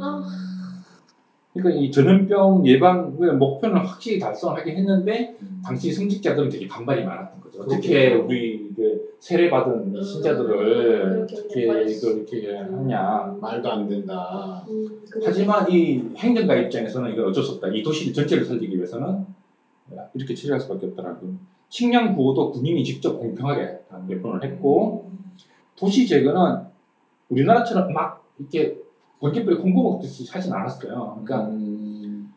[1.56, 1.62] 아.
[1.62, 5.62] 그러니까 이 전염병 예방의 목표는 확실히 달성하긴 했는데 음.
[5.64, 7.62] 당시 성직자들은 되게 반발이 많았던 거죠.
[7.62, 8.26] 어떻게 그렇겠죠.
[8.26, 13.36] 우리 이제 세례받은 음, 신자들을 어떻게 이걸 이렇게 하냐.
[13.40, 14.64] 말도 안 된다.
[14.68, 15.02] 음.
[15.24, 17.68] 하지만 이 행정가 입장에서는 이건 어쩔 수 없다.
[17.68, 19.24] 이 도시를 전체를 살리기 위해서는
[20.14, 21.32] 이렇게 처리할 수밖에 없더라고요.
[21.68, 25.10] 식량 구호도 군인이 직접 공평하게 다 배분을 했고
[25.74, 26.62] 도시 제거는
[27.28, 28.76] 우리나라처럼 막 이렇게
[29.20, 31.22] 번개불에 콩고 먹듯이 하진 않았어요.
[31.24, 32.32] 그러니까 음.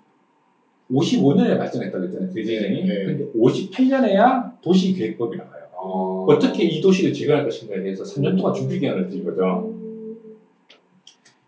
[0.92, 2.84] 55년에 발전했다고 했잖아요, 대지진이.
[2.84, 3.06] 네, 네.
[3.06, 5.66] 근데 58년에야 도시계획법이 나와요.
[5.74, 6.26] 어.
[6.28, 9.72] 어떻게 이 도시를 재건할 것인가에 대해서 3년 동안 준비 기간을 드린 거죠.
[9.72, 10.18] 음,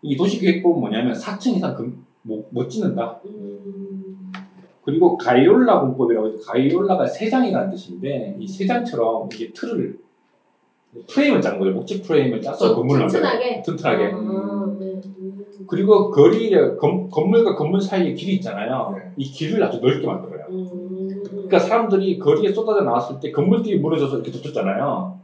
[0.02, 3.20] 이 도시계획법은 뭐냐면 4층 이상 금, 못, 못 짓는다.
[3.26, 4.32] 음.
[4.84, 9.98] 그리고 가이올라 공법이라고 해서 가이올라가 세장이라는 뜻인데 이 세장처럼 이게 틀을
[11.08, 11.74] 프레임을 짠 거예요.
[11.74, 13.06] 목재 프레임을 짜서 건물을.
[13.06, 13.62] 튼튼하게.
[13.62, 14.04] 튼튼하게.
[14.04, 14.08] 아,
[14.78, 15.00] 네.
[15.16, 15.64] 음.
[15.66, 18.94] 그리고 거리에 건, 건물과 건물 사이에 길이 있잖아요.
[18.96, 19.10] 네.
[19.16, 20.44] 이 길을 아주 넓게 만들어요.
[20.50, 21.24] 음.
[21.32, 25.14] 그러니까 사람들이 거리에 쏟아져 나왔을 때 건물들이 무너져서 이렇게 덮쳤잖아요.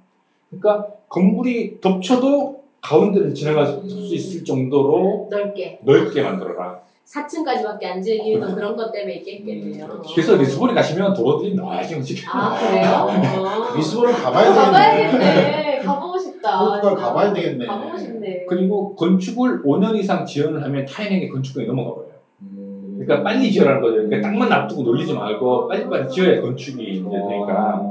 [0.50, 6.78] 그러니까 건물이 덮쳐도 가운데를 지나갈 수 있을 정도로 넓게 넓게 만들어라.
[7.12, 9.87] 4층까지밖에 안 지을 이유도 그런 것 때문에 있겠겠네요.
[9.87, 10.03] 음.
[10.14, 12.31] 그래서 리스본에 가시면 도로들이 넓게 움직여요.
[12.31, 12.87] 아 그래요?
[12.87, 13.75] 아.
[13.77, 14.66] 리스본을 가봐야 되겠네.
[14.66, 15.79] 가봐야겠네.
[15.81, 16.81] 가보고 싶다.
[16.81, 16.94] 진짜.
[16.94, 17.66] 가봐야 되겠네.
[17.66, 18.44] 가보고 싶네.
[18.49, 22.12] 그리고 건축을 5년 이상 지연을 하면 타인에게 건축권이 넘어가 버려요.
[22.42, 22.97] 음.
[22.99, 23.94] 그러니까 빨리 지어라는 거죠.
[23.97, 27.83] 그러니까 땅만 놔두고 놀리지 말고 빨리빨리 지어야 건축이 이제 되니까.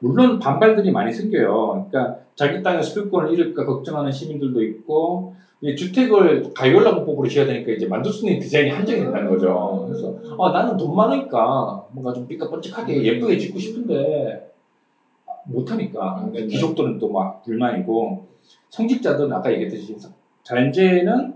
[0.00, 1.88] 물론 반발들이 많이 생겨요.
[1.88, 8.12] 그러니까 자기 땅의 소유권을 잃을까 걱정하는 시민들도 있고 주택을 가이올라 공법으로 지어야 되니까 이제 만들
[8.12, 9.86] 수 있는 디자인이 한정이 된다는 거죠.
[9.88, 14.52] 그래서 아, 나는 돈 많으니까 뭔가 좀 삐까뻔쩍하게 예쁘게 짓고 싶은데
[15.46, 16.46] 못하니까 안 된다.
[16.46, 18.26] 귀족들은 또 막 불만이고
[18.70, 19.96] 성직자들은 아까 얘기했듯이
[20.42, 21.34] 자연재해는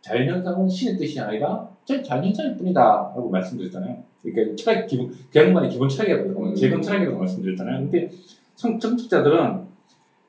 [0.00, 2.80] 자연현상은 신의 뜻이 아니라 전 자연현상일 뿐이다
[3.14, 4.02] 라고 말씀드렸잖아요.
[4.22, 6.54] 그러니까 철학 기본 그 양반의 기본 철학이라고 음.
[6.54, 7.78] 재건 철학이라고 말씀드렸잖아요.
[7.80, 8.10] 근데
[8.56, 9.62] 성, 성직자들은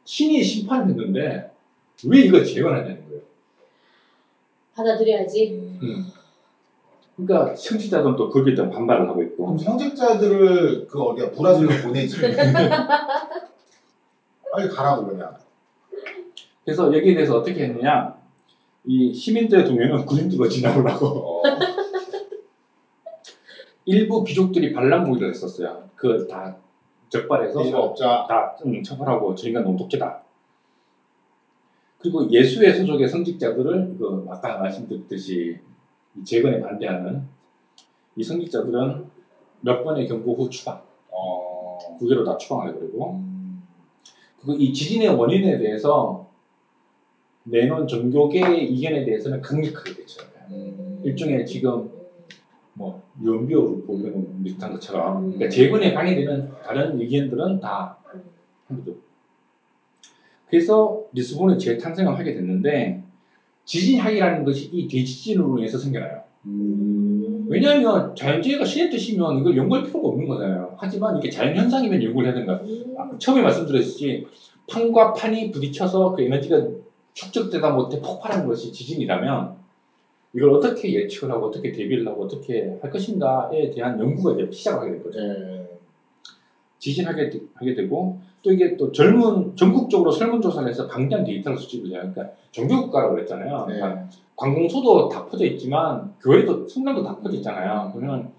[0.03, 1.51] 신이 심판을 했는데
[2.07, 2.94] 왜 이걸 재건하냐는 거예요.
[4.75, 5.79] 받아들여야지.
[5.81, 6.05] 음.
[7.15, 12.17] 그러니까 성직자들은 또 거기에 대한 반발을 하고 있고 그럼 성직자들을 그 어디야 브라질로 보내지.
[14.51, 15.33] 빨리 가라고 그냥.
[16.65, 18.15] 그래서 여기에 대해서 어떻게 했느냐
[18.85, 20.49] 이 시민들의 동요는 군인들로
[20.89, 21.05] 하고
[21.39, 21.41] 어.
[23.85, 25.89] 일부 귀족들이 반란 무기를 했었어요.
[25.95, 26.57] 그걸 다
[27.09, 27.93] 적발해서.
[28.27, 30.24] 다 음, 처벌하고 저 인간 너무 독재다.
[32.05, 35.57] 그리고 예수의 소속의 성직자들을 그 아까 말씀드렸듯이
[36.15, 37.23] 이 재건에 반대하는
[38.15, 39.05] 이 성직자들은
[39.61, 41.79] 몇 번의 경고 후 추방, 어.
[41.97, 43.63] 국외로 다 추방을 해버리고 음.
[44.39, 46.29] 그리고 이 지진의 원인에 대해서
[47.45, 50.31] 내놓은 종교계의 이견에 대해서는 강력하게 대처해요.
[50.51, 51.01] 음.
[51.03, 51.89] 일종의 지금
[52.73, 55.31] 뭐 연비어를 보면 비슷한 것처럼 음.
[55.31, 57.97] 그러니까 재건에 방해되는 다른 의견들은 다
[58.67, 58.91] 합니다.
[60.55, 63.03] 그래서 리스본의 재탄생을 하게 됐는데
[63.65, 66.21] 지진학이라는 것이 이 대지진으로 인해서 생겨나요.
[66.45, 67.45] 음.
[67.49, 70.73] 왜냐하면 자연재해가 신의 뜻이면 이걸 연구할 필요가 없는 거잖아요.
[70.77, 72.61] 하지만 이게 자연현상이면 연구를 해야 된다.
[72.97, 74.25] 아, 처음에 말씀드렸듯이
[74.69, 76.65] 판과 판이 부딪혀서 그 에너지가
[77.13, 79.55] 축적되다 못해 폭발한 것이 지진이라면
[80.35, 85.03] 이걸 어떻게 예측을 하고 어떻게 대비를 하고 어떻게 할 것인가에 대한 연구가 이제 시작하게 된
[85.03, 85.19] 거죠.
[85.19, 85.64] 네.
[86.85, 92.11] 지진하게 되- 하게 되고 또 이게 또 젊은 전국적으로 설문조사를 해서 방대한 데이터를 수집을 해요.
[92.13, 93.65] 그러니까 종교국가라고 그랬잖아요.
[93.67, 93.73] 네.
[93.75, 97.91] 그러니까 관공서도 다 퍼져 있지만 교회도 성당도 다 퍼져 있잖아요.
[97.95, 98.29] 그러면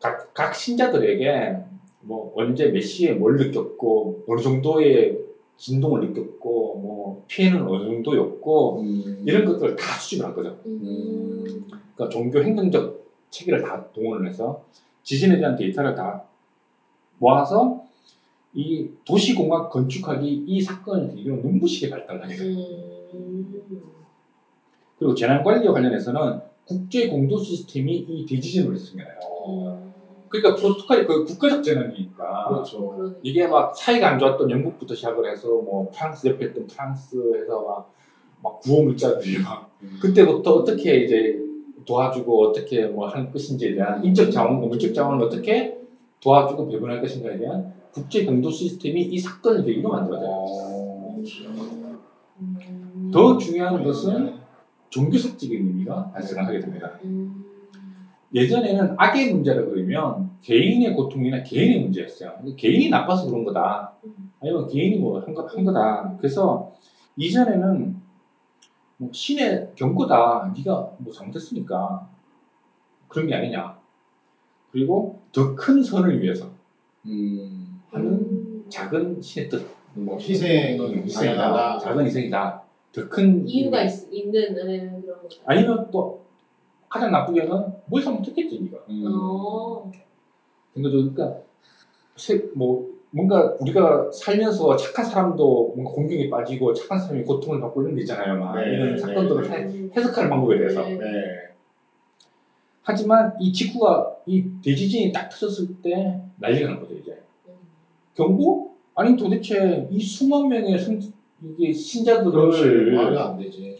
[0.00, 1.56] 각, 각 신자들에게
[2.02, 5.18] 뭐 언제 몇 시에 뭘 느꼈고 어느 정도의
[5.56, 9.22] 진동을 느꼈고 뭐 피해는 어느 정도였고 음.
[9.26, 10.56] 이런 것들을 다 수집을 한 거죠.
[10.66, 11.44] 음.
[11.96, 14.62] 그러니까 종교 행정적 체계를 다 동원을 해서
[15.02, 16.22] 지진에 대한 데이터를 다
[17.24, 17.82] 모아서
[18.52, 22.58] 이 도시공학 건축학이 이 사건을 계기로 눈부시게 발달하게 돼요.
[23.14, 23.62] 음.
[24.98, 29.18] 그리고 재난관리와 관련해서는 국제 공도 시스템이 이 대지진으로 생겨나요.
[29.48, 29.92] 음.
[30.28, 32.90] 그러니까 프로토콜이 그 국가적 재난이니까 그렇죠.
[32.90, 33.16] 그러네.
[33.22, 37.92] 이게 막 사이가 안 좋았던 영국부터 시작을 해서 뭐 프랑스 옆에 있던 프랑스에서 막,
[38.42, 41.40] 막 구호물자들이 막 그때부터 어떻게 이제
[41.84, 45.83] 도와주고 어떻게 뭐할 것인지에 대한 인적 자원과 물적 자원을 어떻게
[46.24, 50.28] 도와주고 배분할 것인가에 대한 국제 공도 시스템이 이 사건을 계기로 만들어져요.
[50.30, 51.22] 어.
[52.40, 53.10] 음.
[53.12, 54.38] 더 중요한 것은
[54.88, 56.98] 종교색적인 의미가 발생하게 됩니다.
[57.04, 57.44] 음.
[58.32, 62.32] 예전에는 악의 문제라 그러면 개인의 고통이나 개인의 문제였어요.
[62.56, 63.92] 개인이 나빠서 그런 거다.
[64.40, 66.16] 아니면 개인이 뭐한 거, 한 거다.
[66.18, 66.72] 그래서
[67.16, 67.96] 이전에는
[68.96, 70.52] 뭐 신의 경고다.
[70.56, 72.08] 네가 뭐 잘못했으니까
[73.06, 73.83] 그런 게 아니냐.
[74.78, 76.50] 그리고 더 큰 선을 위해서
[77.06, 77.80] 음.
[77.90, 78.64] 하는 음.
[78.68, 79.64] 작은 신의 뜻.
[79.94, 81.78] 뭐 희생은 희생이다.
[81.78, 82.60] 작은 희생이다.
[82.92, 83.82] 더 큰 이유가.
[83.84, 85.28] 있, 있는 네, 그런 거.
[85.46, 86.20] 아니면 또
[86.88, 87.52] 가장 나쁘게는
[87.86, 88.78] 뭘 잘못했겠지 네가.
[88.90, 89.04] 음.
[89.06, 89.92] 어.
[90.74, 91.38] 그러니까 그러니까
[92.16, 97.94] 세- 뭐 뭔가 우리가 살면서 착한 사람도 뭔가 공경에 빠지고 착한 사람이 고통을 받고 이런
[97.94, 98.40] 게 있잖아요.
[98.40, 99.56] 막 네, 이런 네, 사건들을 네.
[99.56, 100.82] 해- 해석하는 방법에 대해서.
[102.84, 107.22] 하지만 이 직후가 이 대지진이 딱 터졌을 때 난리가 난 거죠 이제.
[108.14, 108.74] 경고?
[108.94, 111.00] 아니 도대체 이 수만 명의 성,
[111.42, 111.72] 이게.
[111.72, 113.78] 신자들을 말이 안 되지.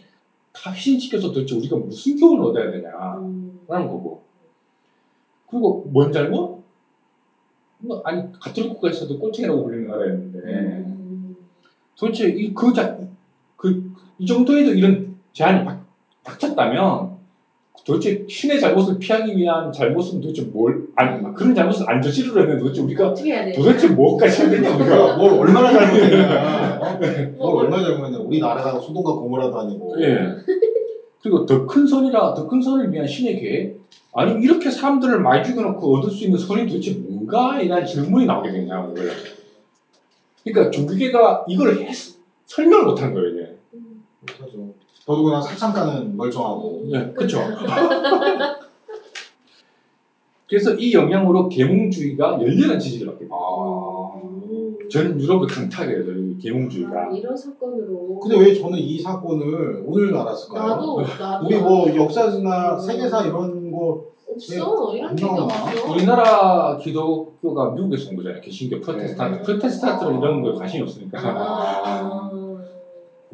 [0.53, 2.89] 다 희생시켜서 도대체 우리가 무슨 교훈을 얻어야 되냐.
[3.19, 3.61] 음.
[3.69, 4.23] 라는 거고.
[5.49, 6.65] 그리고 뭔 잘못?
[7.79, 11.37] 뭐, 아니, 가톨릭 국가에서도 꼴등이라고 불리는 나라였는데, 음.
[11.97, 12.99] 도대체 이, 그, 자,
[13.57, 15.85] 그, 이 정도에도 이런 제한이 박,
[16.23, 17.14] 닥쳤다면,
[17.85, 23.13] 도대체 신의 잘못을 피하기 위한 잘못은 도대체 뭘, 아니, 그런 잘못을 안 저지르려면 도대체 우리가?
[23.55, 25.17] 도대체 뭐까지 해야 되냐, 우리가.
[25.19, 26.79] 뭘 얼마나 잘못했냐.
[26.81, 27.51] 어?
[27.51, 28.19] 뭘 얼마나 잘못했냐.
[28.21, 29.97] 우리나라가 소동과 고모라도 아니고.
[30.01, 30.17] 예.
[31.23, 33.81] 그리고 더 큰 선이라, 더 큰 선을 위한 신의 계획?
[34.15, 37.61] 아니, 이렇게 사람들을 많이 죽여놓고 얻을 수 있는 선이 도대체 뭔가?
[37.61, 38.93] 이런 질문이 나오게 되냐.
[40.43, 41.95] 그러니까 종교계가 이걸 했,
[42.47, 43.44] 설명을 못한 거예요, 이제.
[45.05, 45.07] 음.
[45.07, 45.07] 못하죠.
[45.07, 46.87] 더더구나 사창가는 멀쩡하고.
[46.91, 47.41] 네, 그쵸.
[50.49, 53.35] 그래서 이 영향으로 계몽주의가 열렬한 지지를 받게 돼요.
[53.35, 54.21] 아.
[54.23, 54.77] 음.
[54.91, 57.11] 전 유럽을 강타하게 돼요, 이 아, 계몽주의가.
[57.15, 58.21] 이런 사건으로.
[58.21, 60.69] 근데 왜 저는 이 사건을 오늘 알았을까요?
[60.69, 65.45] 나도 나도 우리 뭐 역사지나 세계사 이런 거 없어 이런 나오나?
[65.45, 65.91] 없어.
[65.93, 68.41] 우리나라 기독교가 미국에서 온 거잖아요.
[68.43, 69.37] 개신교, 프로테스탄트.
[69.39, 69.43] 네.
[69.43, 71.19] 프로테스탄트는 이런 거에 관심이 없으니까.
[71.19, 72.31] 아.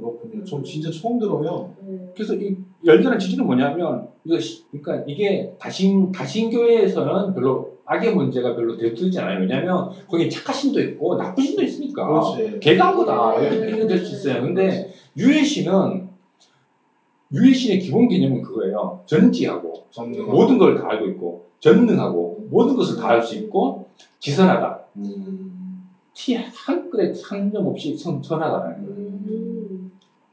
[0.01, 0.45] 그렇군요.
[0.45, 1.73] 전 진짜 처음 들어요.
[1.87, 2.13] 네.
[2.15, 8.55] 그래서 이 열렬한 지지는 뭐냐면, 이거, 시- 그러니까 이게 다신, 다신 교회에서는 별로 악의 문제가
[8.55, 9.41] 별로 대두되지 않아요.
[9.41, 12.07] 왜냐면 거기 착한 신도 있고 나쁜 신도 있으니까.
[12.35, 12.61] 그렇지.
[12.87, 13.41] 한 거다.
[13.41, 14.43] 이렇게 비교될 수 있어요.
[14.43, 16.09] 근데 유해신은,
[17.33, 19.01] 유해신의 기본 개념은 그거예요.
[19.07, 20.27] 전지하고, 전능.
[20.27, 23.87] 모든 걸 다 알고 있고, 전능하고, 모든 것을 다 알 수 있고,
[24.19, 24.81] 지선하다.
[24.97, 25.87] 음.
[26.15, 28.99] 티한 끗에 상점 없이 선, 선하다는 거예요.
[28.99, 29.50] 음.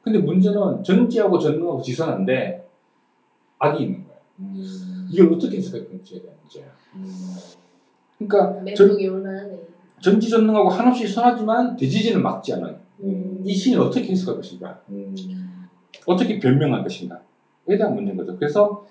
[0.07, 2.65] 근데 문제는 전지하고 전능하고 지선한데,
[3.59, 4.19] 악이 있는 거예요.
[4.39, 5.07] 음.
[5.11, 6.37] 이걸 어떻게 해석할 건지에 대한.
[6.95, 7.11] 음.
[8.17, 8.63] 그러니까
[9.13, 9.59] 올만하네.
[9.99, 13.43] 전지 전능하고 한없이 선하지만 대지진을 막지 않은 음.
[13.43, 14.79] 이 신을 어떻게 해석할 것인가?
[14.89, 15.13] 음.
[16.05, 17.21] 어떻게 변명할 것인가?
[17.67, 18.37] 에 대한 문제인 거죠.
[18.37, 18.85] 그래서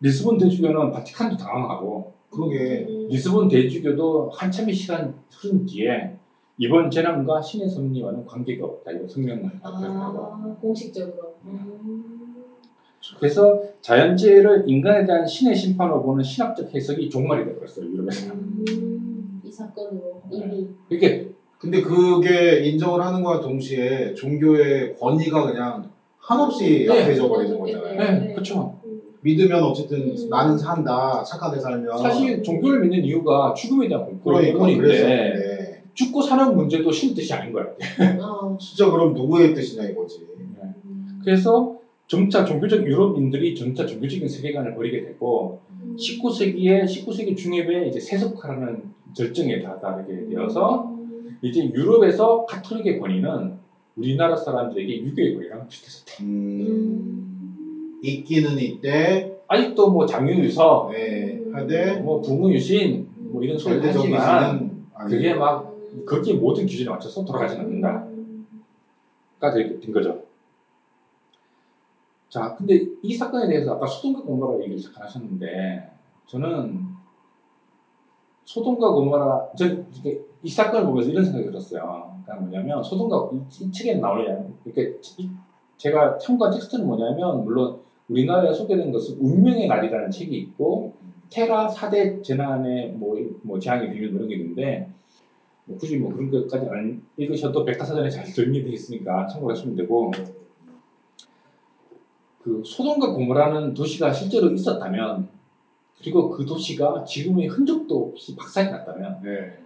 [0.00, 2.86] 리스본 대주교는 바티칸도 당황하고 그러게.
[2.88, 3.08] 음.
[3.08, 6.16] 리스본 대주교도 한참의 시간 흐른 뒤에
[6.58, 8.92] 이번 재난과 신의 섭리와는 관계가 없다.
[8.92, 11.34] 이런 성명을 발표하고 아, 공식적으로.
[11.44, 12.44] 음.
[13.18, 17.86] 그래서 자연재해를 인간에 대한 신의 심판으로 보는 신학적 해석이 종말이 되어버렸어요.
[17.86, 18.32] 유럽에서.
[18.32, 19.40] 음.
[19.44, 20.68] 이 사건으로 이미.
[20.90, 27.02] 이게 근데 그게 인정을 하는 거와 동시에 종교의 권위가 그냥 한없이 네.
[27.02, 28.20] 약해져 버리는 거잖아요.
[28.20, 28.78] 네, 그렇죠.
[28.84, 29.02] 음.
[29.20, 30.28] 믿으면 어쨌든 음.
[30.30, 31.98] 나는 산다, 착하게 살면.
[31.98, 35.53] 사실 종교를 믿는 이유가 죽음에 대한 공포 그러니까 때문인데 그랬었는데
[35.94, 37.66] 죽고 사는 문제도 신 뜻이 아닌 거야.
[38.20, 38.56] 어.
[38.60, 40.26] 진짜 그럼 누구의 뜻이냐 이거지.
[40.38, 41.20] 음.
[41.24, 41.76] 그래서
[42.06, 45.96] 점차 종교적 유럽인들이 점차 종교적인 세계관을 버리게 되고 음.
[45.96, 48.82] 19세기에 19세기 중엽에 이제 세속화라는
[49.14, 51.38] 절정에 다다르게 되어서 음.
[51.40, 53.64] 이제 유럽에서 카톨릭의 권위는
[53.96, 56.24] 우리나라 사람들에게 유교의 권위랑 비슷해졌다.
[56.24, 58.00] 음.
[58.02, 59.32] 있기는 있대.
[59.46, 61.40] 아직도 뭐 장유유서, 네.
[61.46, 61.54] 음.
[61.54, 64.74] 하되 뭐 부무유신 뭐 이런 소리 하지만.
[65.08, 65.73] 그게 막 음.
[66.06, 68.46] 거기에 모든 기준에 맞춰서 돌아가지는 않는다가 음.
[69.40, 70.24] 된 거죠.
[72.28, 75.88] 자, 근데 이 사건에 대해서 아까 소돔과 고모라 얘기를 잠깐 하셨는데
[76.26, 76.84] 저는
[78.44, 79.50] 소돔과 고모라
[80.42, 82.20] 이 사건을 보면서 이런 생각이 들었어요.
[82.24, 85.30] 그러니까 뭐냐면 소돔과 이, 이 책에 나오냐 이렇게 이-
[85.76, 90.92] 제가 참고한 텍스트는 뭐냐면 물론 우리나라에 소개된 것은 운명의 날이라는 책이 있고
[91.30, 94.88] 테라 4대 재난의 뭐, 뭐 재앙의 비밀 뭐 이런 게 있는데
[95.66, 100.10] 뭐 굳이 뭐 그런 것까지 안 읽으셔도 백과사전에 잘 정리되어 있으니까 참고하시면 되고
[102.42, 105.28] 그 소돔과 고모라는 도시가 실제로 있었다면
[105.98, 109.64] 그리고 그 도시가 지금의 흔적도 없이 박살이 났다면 네.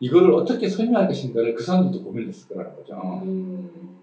[0.00, 3.22] 이거를 어떻게 설명할 것인가를 그 사람들도 고민을 했을 거라는 거죠.
[3.24, 3.96] 음.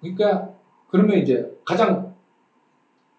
[0.00, 0.54] 그러니까
[0.88, 2.14] 그러면 이제 가장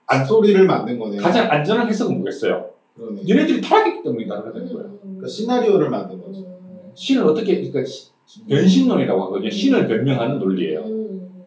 [0.07, 1.21] 안, 소리를 만든 거네요.
[1.21, 2.78] 가장 안전한 해석은 뭐겠어요?
[2.99, 3.21] 그러네.
[3.27, 4.33] 얘네들이 타락했기 때문에 된
[4.67, 4.85] 거예요.
[4.89, 4.99] 음.
[5.03, 6.41] 그러니까 시나리오를 만든 거죠.
[6.41, 6.91] 음.
[6.93, 8.09] 신을 어떻게 그러니까 시-
[8.47, 9.49] 변신론이라고 하거든요.
[9.49, 10.81] 신을 변명하는 논리예요.
[10.81, 11.45] 음.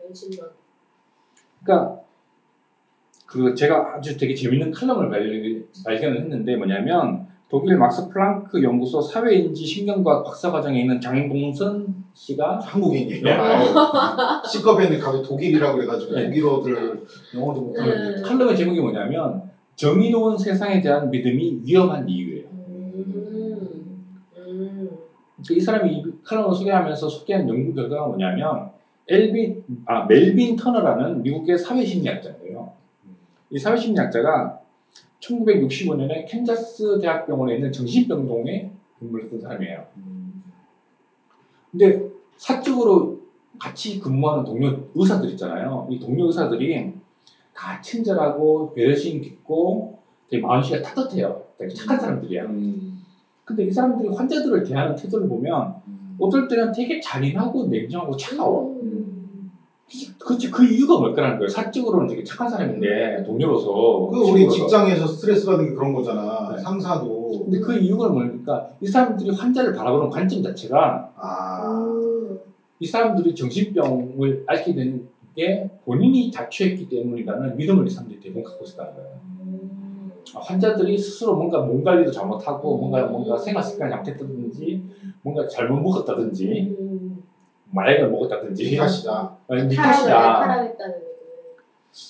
[0.00, 0.50] 변신론.
[1.62, 2.00] 그러니까
[3.26, 9.64] 그 제가 아주 되게 재밌는 칼럼을 발- 발견을 했는데 뭐냐면 독일 막스 플랑크 연구소 사회인지
[9.66, 13.22] 신경과학 박사과정에 있는 장봉선 씨가 한국인이에요.
[13.22, 13.36] 네.
[14.50, 16.24] C컵에는 가도 독일이라고 그래가지고 네.
[16.26, 17.04] 독일어들
[17.34, 18.22] 영어도 못하는데 음.
[18.22, 22.48] 칼럼의 제목이 뭐냐면 정의로운 세상에 대한 믿음이 위험한 이유예요.
[22.50, 24.14] 음.
[24.36, 24.90] 음.
[25.50, 28.70] 이 사람이 이 칼럼을 소개하면서 소개한 연구 결과가 뭐냐면
[29.08, 32.72] 엘빈 아 멜빈 터너라는 미국의 사회심리학자인데요.
[33.50, 34.60] 이 사회심리학자가
[35.20, 39.86] 1965년에 캔자스 대학병원에 있는 정신병동에 근무를 했던 사람이에요.
[41.70, 43.20] 근데 사적으로
[43.58, 45.86] 같이 근무하는 동료 의사들 있잖아요.
[45.90, 46.92] 이 동료 의사들이
[47.54, 51.42] 다 친절하고 배려심 깊고 되게 마음씨가 따뜻해요.
[51.58, 52.44] 되게 착한 사람들이야.
[52.44, 52.98] 음.
[53.44, 55.74] 근데 이 사람들이 환자들을 대하는 태도를 보면
[56.18, 58.80] 어떨 때는 되게 잔인하고 냉정하고 차가워.
[58.82, 59.50] 음.
[60.18, 61.48] 그치, 그 이유가 뭘까라는 거예요.
[61.48, 64.08] 사적으로는 되게 착한 사람인데, 동료로서.
[64.10, 64.48] 그 우리.
[64.48, 66.52] 직장에서 스트레스 받는 게 그런 거잖아.
[66.56, 66.60] 네.
[66.60, 67.44] 상사도.
[67.44, 68.68] 근데 그 이유가 뭘까?
[68.80, 71.84] 이 사람들이 환자를 바라보는 관점 자체가 아.
[71.86, 72.38] 음.
[72.80, 78.94] 이 사람들이 정신병을 앓게 된 게 본인이 자초했기 때문이라는 믿음을 이 사람들이 대부분 갖고 있었다는
[78.94, 79.20] 거예요.
[79.40, 80.12] 음.
[80.34, 84.82] 아, 환자들이 스스로 뭔가 몸 관리도 잘못하고, 뭔가, 뭔가 생활 습관이 잘못했다든지,
[85.22, 87.22] 뭔가 잘못 먹었다든지, 음.
[87.70, 89.36] 마약을 먹었다든지, 이 탓이다.
[89.74, 90.66] 탓이다.
[90.76, 91.14] 거죠.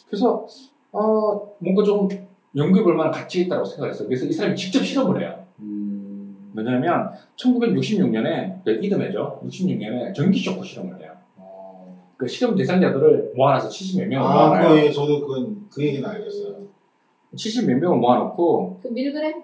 [0.08, 0.46] 그래서
[0.92, 2.08] 어, 뭔가 좀
[2.56, 4.08] 연구해 볼 만한 가치가 있다고 생각했어요.
[4.08, 5.44] 그래서 이 사람이 직접 실험을 해요.
[5.58, 6.52] 음.
[6.54, 9.40] 왜냐하면 1966년에 그 이듬해죠.
[9.44, 11.12] 66년에 전기 쇼크 실험을 해요.
[12.25, 12.27] 어.
[12.27, 14.68] 그 실험 대상자들을 모아놔서 70몇 명을 아, 모아놔요.
[14.68, 16.54] 그, 예, 저도 그건, 그 얘기는 알겠어요.
[17.35, 19.35] 70몇 명을 모아놓고 그 밀그램?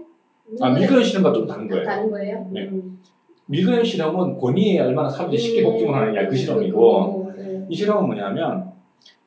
[0.61, 1.85] 아 밀그램 실험과 좀 다른 거예요.
[1.85, 2.49] 다른 거예요?
[2.51, 2.69] 네.
[2.69, 2.99] 음.
[3.47, 7.67] 밀그램 실험은 권위에 얼마나 사람들이 쉽게 복종을 하느냐 그 실험이고 네.
[7.69, 8.73] 이 실험은 뭐냐면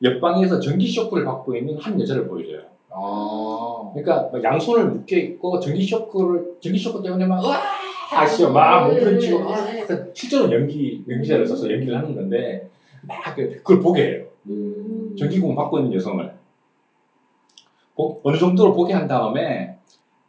[0.02, 2.62] 옆방에서 전기 쇼크를 받고 있는 한 여자를 보여줘요.
[2.90, 3.90] 아.
[3.92, 7.60] 그러니까 막 양손을 묶여 있고 전기 쇼크를 전기 쇼크 때문에 막 으아
[8.12, 9.56] 아시죠 막 몸부림치고 막
[10.14, 12.70] 실제로 연기 연기자를 써서 연기를 하는 건데
[13.06, 15.14] 막 그걸 보게 해요 음.
[15.18, 16.32] 전기공을 받고 있는 여성을
[17.94, 19.78] 보- 어느 정도로 보게 한 다음에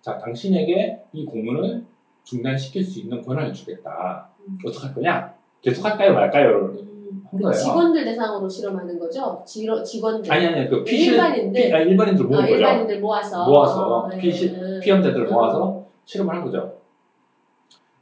[0.02, 1.84] 자 당신에게 이 고문을
[2.24, 4.58] 중단시킬 수 있는 권한을 주겠다 음.
[4.66, 7.24] 어떡할 거냐 계속 할까요 말까요를 음.
[7.32, 9.42] 한그 거예요 직원들 대상으로 실험하는 거죠?
[9.46, 10.32] 지로, 직원들.
[10.32, 11.62] 아니 아니 그 피실 일반인들?
[11.62, 13.50] 피, 아니, 일반인들 모은 아, 거죠 일반인들 모아서.
[13.50, 14.80] 모아서 아, 피시- 네.
[14.80, 15.34] 피험자들을 음.
[15.34, 16.76] 모아서 실험을 한 거죠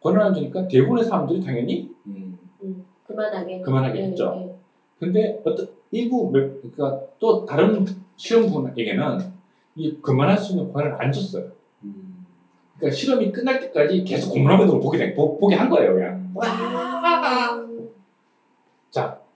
[0.01, 2.37] 권한을 주니까 대부분의 사람들이 당연히 음.
[3.07, 3.61] 그만하게.
[3.61, 4.33] 그만하겠죠.
[4.37, 4.52] 예, 예.
[5.03, 7.85] 근데 어떤 일부 몇- 그러니까 또 다른
[8.15, 9.19] 실험군에게는
[9.75, 11.51] 이 그만할 수 있는 권한을 안 줬어요.
[11.83, 12.25] 음.
[12.77, 16.33] 그러니까 실험이 끝날 때까지 계속 걸 보게 된, 보, 보게 한 거예요, 그냥.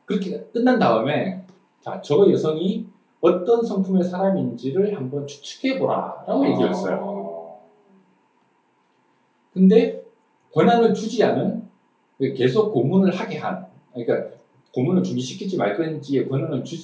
[0.08, 1.46] 그렇게 끝난 다음에
[1.82, 2.88] 자, 저 여성이
[3.20, 7.58] 어떤 성품의 사람인지를 한번 추측해 보라라고 얘기를 했어요.
[9.54, 10.04] 근데
[10.54, 11.68] 권한을 주지 않은
[12.36, 14.37] 계속 고문을 하게 한 그러니까
[14.78, 16.76] 고문을 중지시키지 말 건지의 권한을 주,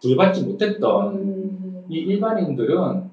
[0.00, 1.84] 부여받지 못했던 음.
[1.88, 3.10] 이 일반인들은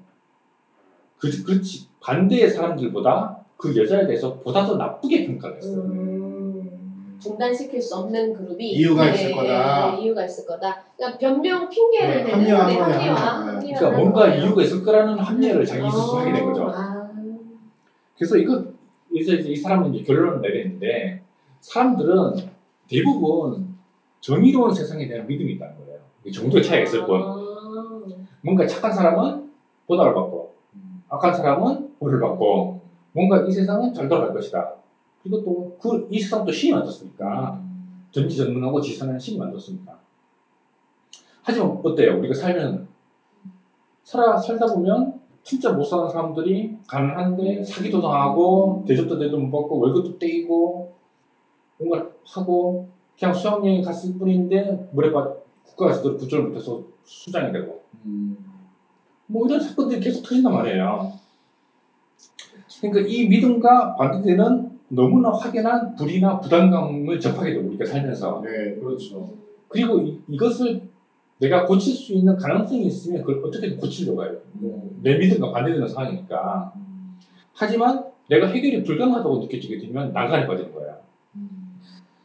[1.18, 5.82] 그, 그렇지 반대의 사람들보다 그 여자에 대해서 보다 더 나쁘게 평가를 했어요.
[5.82, 7.18] 음.
[7.20, 9.96] 중단시킬 수 없는 그룹이 이유가 예, 있을 예, 거다.
[9.96, 10.84] 예, 이유가 있을 거다.
[10.96, 12.82] 그러니까 변명 핑계를 네, 대는 네, 합리화.
[12.82, 12.98] 합리화.
[12.98, 13.10] 네.
[13.12, 14.44] 합리화를 그러니까 뭔가 거예요.
[14.44, 16.68] 이유가 있을 거라는 합리화를 자기 스스로 하게 된 거죠.
[16.68, 17.10] 아.
[18.16, 18.64] 그래서 이거
[19.12, 21.22] 이제 이 사람은 이제 결론을 내리는데
[21.60, 22.34] 사람들은
[22.88, 23.71] 대부분
[24.22, 25.98] 정의로운 세상에 대한 믿음이 있다는 거예요.
[26.24, 27.20] 이 정도의 차이가 있을 뿐.
[27.22, 27.36] 아.
[28.40, 29.50] 뭔가 착한 사람은
[29.86, 30.54] 보답을 받고
[31.08, 32.80] 악한 사람은 벌을 받고
[33.12, 34.74] 뭔가 이 세상은 잘 돌아갈 것이다.
[35.22, 37.60] 그리고 또 그 이 세상 또 신이 만들었으니까
[38.12, 39.98] 전지전능하고 지선한 신이 만들었으니까.
[41.42, 42.18] 하지만 어때요?
[42.18, 42.88] 우리가 살면
[44.04, 50.18] 살아 살다 보면 진짜 못 사는 사람들이 가난한데 사기도 당하고 대접도 대접 못 받고 월급도
[50.18, 50.92] 떼이고
[51.78, 52.88] 뭔가 하고
[53.22, 54.90] 그냥 수학여행 갔을 뿐인데
[55.64, 58.36] 국가가 제대로 구조를 못해서 수장이 되고 음.
[59.28, 61.12] 뭐 이런 사건들이 계속 터진단 말이에요.
[62.80, 69.34] 그러니까 이 믿음과 반대되는 너무나 확연한 불이나 부담감을 접하게 되고 우리가 살면서 네, 그렇죠.
[69.68, 70.88] 그리고 이, 이것을
[71.38, 74.36] 내가 고칠 수 있는 가능성이 있으면 그걸 어떻게든 고치려고 해요.
[75.00, 76.72] 내 믿음과 반대되는 상황이니까.
[77.54, 80.96] 하지만 내가 해결이 불가능하다고 느껴지게 되면 난간에 빠지는 거예요.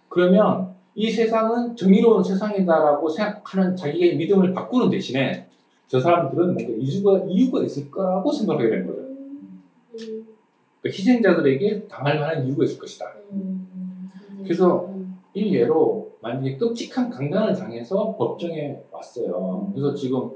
[0.09, 5.47] 그러면 이 세상은 정의로운 세상이다라고 생각하는 자기의 믿음을 바꾸는 대신에
[5.85, 9.01] 저 사람들은 뭔가 이유가, 이유가 있을 거라고 생각하게 되는 거죠.
[9.01, 9.61] 음.
[9.93, 13.05] 그러니까 희생자들에게 당할 만한 이유가 있을 것이다.
[13.31, 14.09] 음.
[14.41, 14.91] 그래서
[15.33, 19.71] 일례로 만약에 끔찍한 강간을 당해서 법정에 왔어요.
[19.75, 20.31] 그래서 지금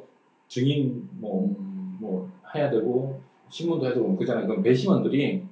[0.48, 1.56] 증인 뭐,
[2.00, 4.46] 뭐 해야 되고 신문도 되고 그잖아요.
[4.46, 5.44] 그럼 배심원들이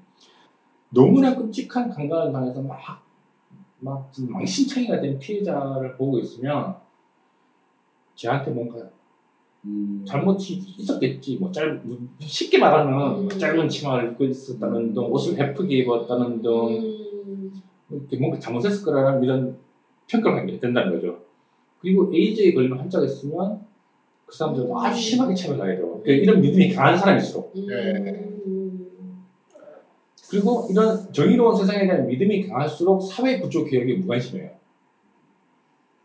[0.92, 2.78] 너무나 끔찍한 강간을 당해서 막,
[3.80, 6.76] 막 망신창이가 된 피해자를 보고 있으면
[8.16, 8.90] 쟤한테 뭔가
[9.66, 10.04] 음.
[10.08, 11.38] 잘못이 있었겠지.
[11.38, 11.82] 뭐 짧,
[12.20, 13.30] 쉽게 말하면 뭐 음.
[13.30, 17.62] 짧은 치마를 입고 있었다는 등, 옷을 헤프게 입었다는 등, 음.
[17.90, 19.58] 이렇게 뭔가 잘못했을 거라는 이런
[20.08, 21.20] 평가를 하게 된다는 거죠.
[21.80, 23.62] 그리고 에이즈에 걸리면 한자가 있으면
[24.26, 28.39] 그 사람들은 아주 심하게 차별하게 되고 그러니까 이런 믿음이 강한 사람일수록 음.
[30.30, 34.52] 그리고 이런 정의로운 세상에 대한 믿음이 강할수록 사회 구조 개혁에 무관심해요.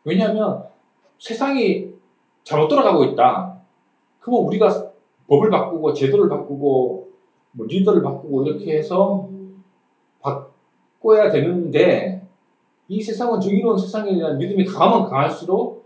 [0.05, 0.65] 왜냐하면
[1.19, 1.91] 세상이
[2.43, 3.61] 잘못 돌아가고 있다.
[4.21, 4.93] 그러면 우리가
[5.29, 7.11] 법을 바꾸고 제도를 바꾸고
[7.53, 9.29] 뭐 리더를 바꾸고 이렇게 해서
[10.21, 12.27] 바꿔야 되는데
[12.89, 15.85] 이 세상은 정의로운 세상에 대한 믿음이 강하면 강할수록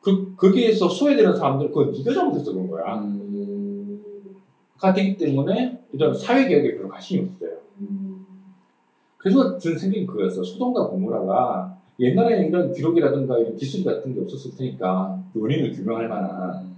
[0.00, 2.96] 그 거기에서 소외되는 사람들 그건 네가 잘못해서 그런 거야.
[2.96, 4.02] 음.
[4.78, 7.57] 가 되기 때문에 이런 사회 개혁에 별로 관심이 없어요.
[7.80, 8.24] 음.
[9.16, 10.42] 그래서 든 생각이 그거였어.
[10.42, 16.76] 소돔과 고모라가 옛날에는 이런 기록이라든가 이런 기술 같은 게 없었을 테니까 그 원인을 규명할 만한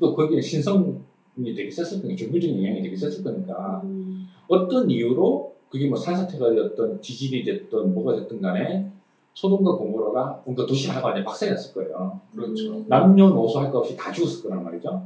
[0.00, 0.94] 또 거기에 신성이
[1.36, 4.26] 되게 셌을 거니까 종교적인 영향이 되게 셌을 거니까 음.
[4.48, 8.90] 어떤 이유로 그게 뭐 산사태가 되었던 지진이 됐던 뭐가 됐든 간에
[9.34, 12.20] 소돔과 고모라가 뭔가 도시 하나가 완전 박살났을 거예요.
[12.34, 12.84] 그렇죠.
[12.86, 15.02] 남녀노소 할 것 없이 다 죽었을 거란 말이죠.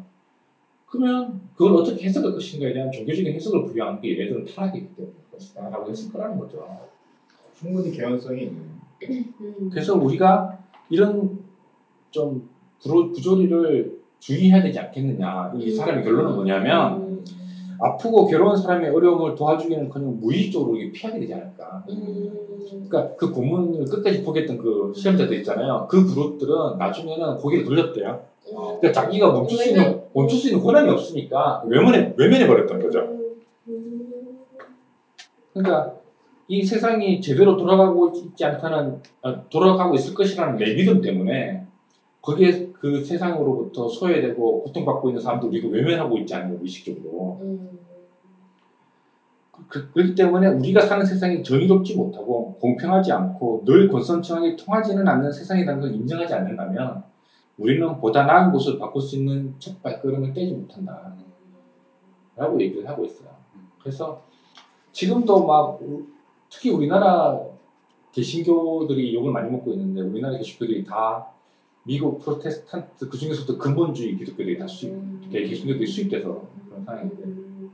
[0.87, 5.91] 그러면 그걸 어떻게 해석할 것인가에 대한 종교적인 해석을 부여한 게 얘네들은 타락이기 때문일 것이다 라고
[5.91, 6.67] 했을 거라는 거죠.
[7.59, 8.77] 충분히 개연성이 있는.
[9.41, 9.71] 음.
[9.71, 10.59] 그래서 우리가
[10.89, 11.39] 이런
[12.11, 12.49] 좀
[12.81, 15.53] 구조, 구조리를 주의해야 되지 않겠느냐.
[15.57, 17.25] 이 사람의 결론은 뭐냐면 음.
[17.81, 21.85] 아프고 괴로운 사람의 어려움을 도와주기는커녕 무의식적으로 이게 피하게 되지 않을까.
[21.91, 22.89] 음.
[22.89, 25.87] 그러니까 그 고문을 끝까지 포기했던 그 시험자들 있잖아요.
[25.91, 28.23] 그 그룹들은 나중에는 고개를 돌렸대요.
[28.55, 33.01] 그러니까 자기가 멈출 수 있는 멈출 수 있는 권한이 없으니까 외면해 외면해 버렸던 거죠.
[33.69, 34.45] 음.
[35.53, 35.95] 그러니까
[36.49, 41.67] 이 세상이 제대로 돌아가고 있지 않다는 아, 돌아가고 있을 것이라는 내 믿음 때문에
[42.23, 47.79] 거기에 그 세상으로부터 소외되고 고통받고 있는 사람들 우리가 외면하고 있지 않는 의식적으로 음.
[49.69, 55.81] 그, 그렇기 때문에 우리가 사는 세상이 정의롭지 못하고 공평하지 않고 늘 권선징악이 통하지는 않는 세상이라는
[55.81, 57.03] 걸 인정하지 않는다면
[57.59, 61.15] 우리는 보다 나은 곳을 바꿀 수 있는 첫 발걸음을 떼지 못한다
[62.37, 63.31] 라고 얘기를 하고 있어요.
[63.81, 64.23] 그래서
[64.93, 66.05] 지금도 막 우-
[66.51, 67.39] 특히 우리나라
[68.13, 71.27] 개신교들이 욕을 많이 먹고 있는데 우리나라 개신교들이 다
[71.85, 77.71] 미국 프로테스탄트 그 중에서도 근본주의 기독교들이 다 수입, 개- 개신교들이 수입돼서 그런 상황인데 음.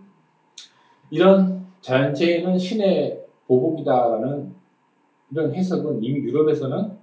[1.11, 4.55] 이런 자연재해는 신의 보복이다라는
[5.33, 6.99] 이런 해석은 이미 유럽에서는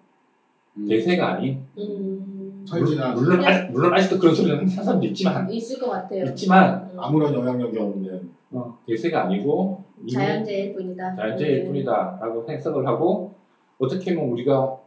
[0.87, 2.08] 대세가 아닌 음.
[2.69, 6.25] 철진한 물론 아, 물론 아직도 그런 소리를 하는 사람도 있지만 있을 것 같아요.
[6.25, 6.99] 있지만 음.
[6.99, 11.15] 아무런 영향력이 없는 어, 대세가 아니고 자연재해일 뿐이다.
[11.15, 11.65] 자연재해일 음.
[11.67, 13.33] 뿐이다라고 해석을 하고
[13.79, 14.77] 어떻게 보면 우리가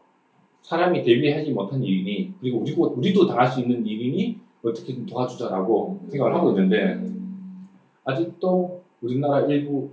[0.63, 6.51] 사람이 대비하지 못한 일이니 그리고 우리도 우리도 당할 수 있는 일이니 어떻게든 도와주자라고 생각을 하고
[6.51, 7.69] 있는데 음.
[8.05, 9.91] 아직도 우리나라 일부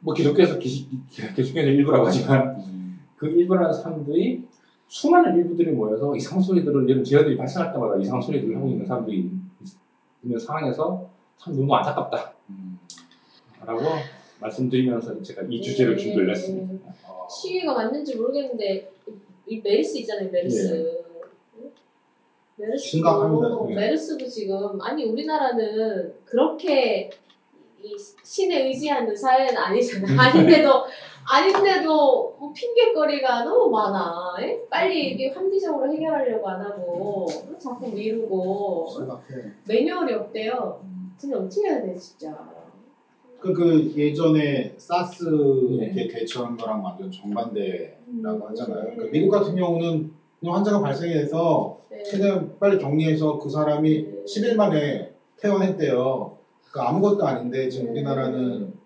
[0.00, 2.56] 뭐 기독교에서 기- 개신교에서 일부라고 하지만
[3.16, 4.47] 그 일부라는 사람들이
[4.88, 9.30] 수많은 일부들이 모여서 이상한 소리들을 이런 재해들이 발생할 때마다 이상한 소리들을 하고 있는 사람들이 있-
[10.24, 12.32] 있는 상황에서 참 너무 안타깝다.
[13.64, 13.80] 라고
[14.40, 16.02] 말씀드리면서 제가 이 주제를 네.
[16.02, 16.92] 준비를 했습니다.
[17.28, 18.90] 시기가 맞는지 모르겠는데
[19.46, 21.02] 이 메르스 있잖아요 메르스.
[22.56, 23.74] 메르스 심각합니다, 네.
[23.74, 27.10] 메르스도 지금 아니 우리나라는 그렇게
[27.80, 30.68] 이 신에 의지하는 사회는 아니잖아 아닌데도
[31.30, 34.60] 아닌데도 뭐 핑계거리가 너무 많아 예?
[34.70, 37.26] 빨리 이게 합리적으로 해결하려고 안 하고
[37.58, 39.52] 자꾸 미루고 심각해.
[39.66, 40.80] 매뉴얼이 없대요
[41.18, 42.48] 진짜 어떻게 해야 돼 진짜
[43.40, 45.24] 그, 그 예전에 사스
[45.80, 45.84] 예.
[45.84, 48.84] 이렇게 대처한 거랑 완전 정반대라고 하잖아요.
[48.84, 48.96] 네.
[48.96, 50.10] 그 미국 같은 경우는
[50.40, 52.02] 그냥 환자가 발생해서 네.
[52.02, 56.36] 최대한 빨리 격리해서 그 사람이 10일 만에 퇴원했대요.
[56.68, 58.77] 그러니까 아무것도 아닌데 지금 우리나라는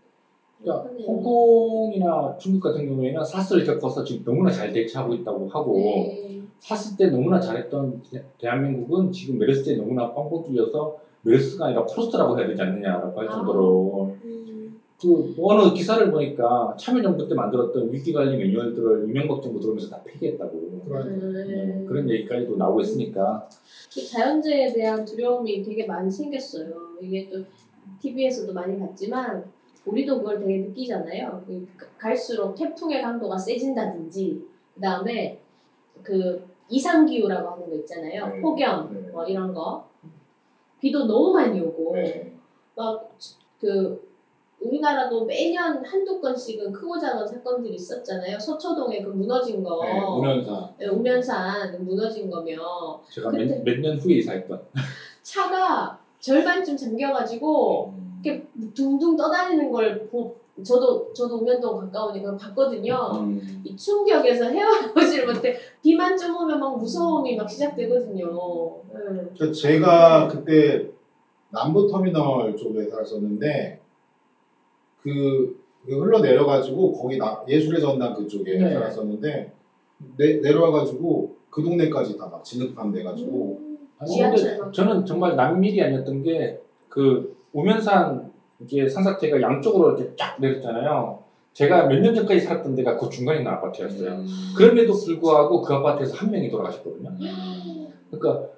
[0.62, 6.40] 그러니까 홍콩이나 중국 같은 경우에는 사스를 겪어서 지금 너무나 잘 대처하고 있다고 하고 네.
[6.60, 12.38] 사스 때 너무나 잘했던 대- 대한민국은 지금 메르스 때 너무나 뻥뻥 뚫려서 메르스가 아니라 프로스트라고
[12.38, 13.32] 해야 되지 않느냐라고 할 아.
[13.32, 14.80] 정도로 음.
[15.00, 21.32] 그 어느 기사를 보니까 참여정부 때 만들었던 위기관리 매뉴얼들을 이명박 정부 들어오면서 다 폐기했다고 그런
[21.48, 23.48] 네, 그런 얘기까지도 나오고 있으니까
[23.92, 26.72] 그 자연재해에 대한 두려움이 되게 많이 생겼어요.
[27.00, 27.42] 이게 또
[28.00, 29.44] TV에서도 많이 봤지만
[29.84, 31.42] 우리도 그걸 되게 느끼잖아요.
[31.46, 31.66] 그
[31.98, 35.40] 갈수록 태풍의 강도가 세진다든지 그 다음에
[36.02, 38.28] 그 이상 기후라고 하는 거 있잖아요.
[38.28, 38.40] 네.
[38.40, 39.10] 폭염 네.
[39.10, 39.86] 뭐 이런 거
[40.80, 42.32] 비도 너무 많이 오고 네.
[43.60, 44.10] 그
[44.60, 48.38] 우리나라도 매년 한두 건씩은 크고 작은 사건들이 있었잖아요.
[48.38, 50.72] 서초동에 그 무너진 거, 네, 우면사.
[50.78, 54.62] 네, 우면산 무너진 거며 제가 그때- 몇년 후에 이사했던
[55.22, 58.42] 차가 절반쯤 잠겨가지고 이렇게
[58.74, 62.94] 둥둥 떠다니는 걸 보, 저도 저도 우면동 가까우니까 봤거든요.
[63.20, 63.62] 음.
[63.64, 68.76] 이 충격에서 헤어나오지를 못해 비만 좀 오면 막 무서움이 막 시작되거든요.
[68.92, 69.32] 네.
[69.38, 70.88] 그 제가 그때
[71.50, 73.80] 남부터미널 쪽에 살았었는데
[75.02, 78.72] 그, 그 흘러 내려가지고 거기 나, 예술의 전당 그쪽에 네.
[78.72, 79.52] 살았었는데
[80.16, 85.34] 내, 내려와가지고 그 동네까지 다 막 진흙탕 돼가지고 음, 아니, 지하철 근데 막 저는 정말
[85.36, 86.62] 남일이 아니었던 게
[86.92, 91.22] 그 우면산 이게 산사태가 양쪽으로 이렇게 쫙 내렸잖아요.
[91.52, 94.12] 제가 몇 년 전까지 살았던 데가 그 중간에 있는 아파트였어요.
[94.12, 94.26] 음.
[94.56, 97.10] 그럼에도 불구하고 그 아파트에서 한 명이 돌아가셨거든요.
[98.10, 98.48] 그러니까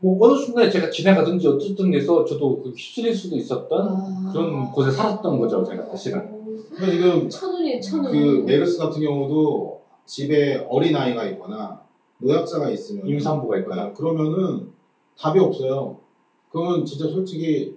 [0.00, 4.30] 뭐 어느 순간에 제가 지나가든지 어쨌든 해서 저도 그 휩쓸릴 수도 있었던 아.
[4.32, 6.40] 그런 곳에 살았던 거죠, 제가 사실은.
[6.74, 8.10] 그러니까 지금 천운이 천운.
[8.10, 11.82] 그 메르스 같은 경우도 집에 어린 아이가 있거나
[12.18, 13.84] 노약자가 있으면 임산부가 있거나.
[13.86, 14.68] 네, 그러면은
[15.18, 15.98] 답이 없어요.
[16.50, 17.76] 그러면 진짜 솔직히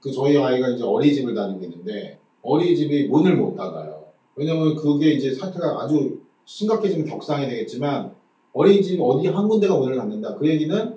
[0.00, 4.04] 그 저희 아이가 이제 어린이집을 다니고 있는데 어린이집이 문을 못 닫아요.
[4.34, 8.12] 왜냐면 그게 이제 사태가 아주 심각해지면 격상이 되겠지만
[8.52, 10.36] 어린이집 어디 한 군데가 문을 닫는다.
[10.36, 10.94] 그 얘기는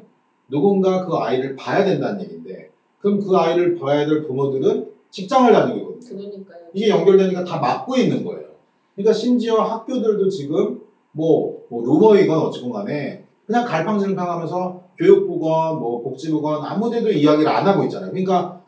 [0.49, 2.69] 누군가 그 아이를 봐야 된다는 얘기인데
[2.99, 6.21] 그럼 그 아이를 봐야 될 부모들은 직장을 다니고 있거든요.
[6.21, 6.59] 그러니까요.
[6.73, 8.49] 이게 연결되니까 다 막고 있는 거예요.
[8.95, 10.81] 그러니까 심지어 학교들도 지금
[11.11, 18.11] 뭐, 뭐 루머이건 어찌건 간에 그냥 갈팡질팡하면서 교육부건 뭐 복지부건 아무데도 이야기를 안 하고 있잖아요.
[18.11, 18.58] 그러니까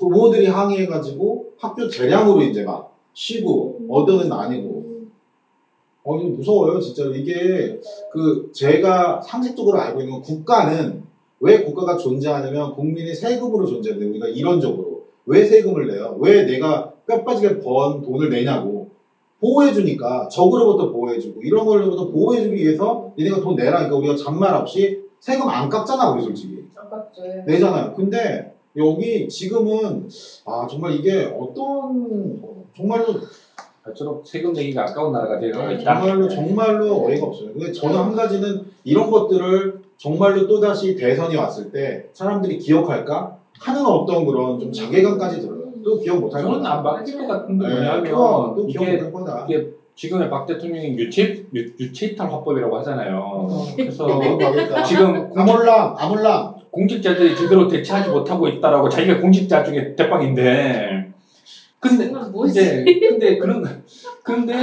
[0.00, 4.80] 부모들이 항의해가지고 학교 재량으로 이제 막 쉬고 어른은 아니고.
[6.02, 7.14] 어 이거 무서워요 진짜로.
[7.14, 7.78] 이게
[8.10, 11.02] 그 제가 상식적으로 알고 있는 건 국가는
[11.40, 15.04] 왜 국가가 존재하냐면 국민의 세금으로 존재하는데 우리가 이론적으로.
[15.26, 16.16] 왜 세금을 내요?
[16.18, 18.88] 왜 내가 뼈 빠지게 번 돈을 내냐고.
[19.40, 23.72] 보호해주니까 적으로부터 보호해주고 이런 걸로부터 보호해주기 위해서 얘네가 돈 내라.
[23.72, 26.64] 그러니까 우리가 잔말 없이 세금 안 깎잖아 우리 솔직히.
[26.74, 27.22] 아깝죠.
[27.46, 27.94] 내잖아요.
[27.94, 30.08] 근데 여기 지금은
[30.44, 32.40] 아 정말 이게 어떤
[32.76, 33.06] 정말로
[33.82, 35.48] 갈수록 세금 내기가 아까운 나라가 네.
[35.48, 35.82] 있다.
[35.82, 37.52] 정말로 정말로 어이가 없어요.
[37.52, 43.84] 근데 저는 한 가지는 이런 것들을 정말로 또 다시 대선이 왔을 때 사람들이 기억할까 하는
[43.84, 45.60] 어떤 그런 좀 자괴감까지 들어요.
[45.82, 46.76] 또 기억 못할 저는 거다.
[46.76, 49.46] 안 바뀔 것 같은데 네, 뭐냐면 또, 또 기억 이게 못할 거다.
[49.48, 53.48] 이게 지금의 박 대통령이 유체 유, 유체이탈 화법이라고 하잖아요.
[53.76, 54.82] 그래서 못 하겠다.
[54.82, 61.10] 지금 공직, 아몰랑 아몰랑 공직자들이 제대로 대처하지 못하고 있다라고 자기가 공직자 중에 대빵인데.
[61.80, 62.60] 근데 뭐지?
[62.60, 63.82] 근데 근데 그런
[64.22, 64.54] 그런데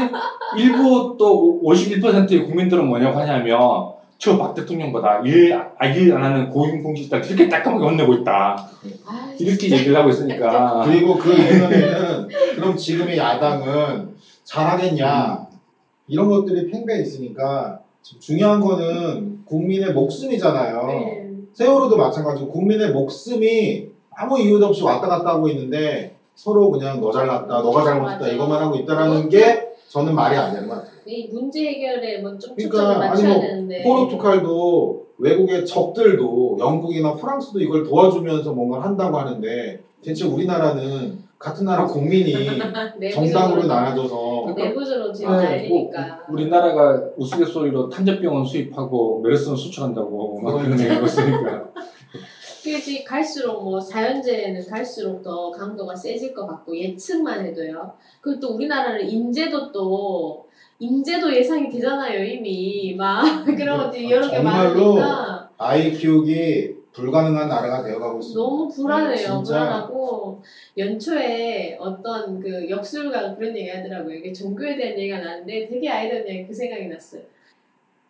[0.58, 7.86] 일부 또 51%의 국민들은 뭐냐고 하냐면 저 박 대통령보다 일일안 하는 고임 공직자 이렇게 따끔하게
[7.86, 8.58] 혼내고 있다.
[9.06, 10.84] 아, 이렇게 얘기를 하고 있으니까.
[10.86, 15.48] 그리고 그 이면에는 그럼 지금의 야당은 잘하겠냐?
[16.08, 21.27] 이런 것들이 팽배해 있으니까 중요한 거는 국민의 목숨이잖아요.
[21.58, 21.66] 네.
[21.66, 27.62] 세월호도 마찬가지고 국민의 목숨이 아무 이유도 없이 왔다 갔다 하고 있는데 서로 그냥 너 잘났다,
[27.62, 28.28] 너가 잘못했다.
[28.28, 30.92] 이것만 하고 있다라는 게 저는 말이 안 되는 것 같아요.
[31.06, 33.84] 이 문제 해결에 뭐좀 그러니까 초점을 아니 맞춰야 뭐 되는데.
[33.84, 42.34] 포르투갈도 외국의 적들도 영국이나 프랑스도 이걸 도와주면서 뭔가 한다고 하는데 대체 우리나라는 같은 나라 국민이
[43.14, 46.02] 정당으로 나눠져서 내부적으로 지금 네, 난리니까.
[46.28, 51.70] 뭐 우리나라가 우스갯소리로 탄저병원 수입하고 메르스는 수출한다고 막 그런 얘기를 했으니까
[52.64, 57.94] 그게 갈수록 뭐 자연재해는 갈수록 더 강도가 세질 것 같고 예측만 해도요.
[58.20, 60.48] 그리고 또 우리나라는 인재도 또
[60.80, 68.20] 인재도 예상이 되잖아요 이미 막 그런 것들이 여러 개 많으니까 아이 키우기 불가능한 나라가 되어가고
[68.20, 68.40] 있습니다.
[68.42, 69.38] 너무 불안해요.
[69.38, 69.44] 네.
[69.44, 70.42] 불안하고
[70.78, 74.16] 연초에 어떤 그 역술가가 그런 얘기 하더라고요.
[74.16, 77.22] 이게 종교에 대한 얘기가 나는데 되게 아이러니하게 그 생각이 났어요.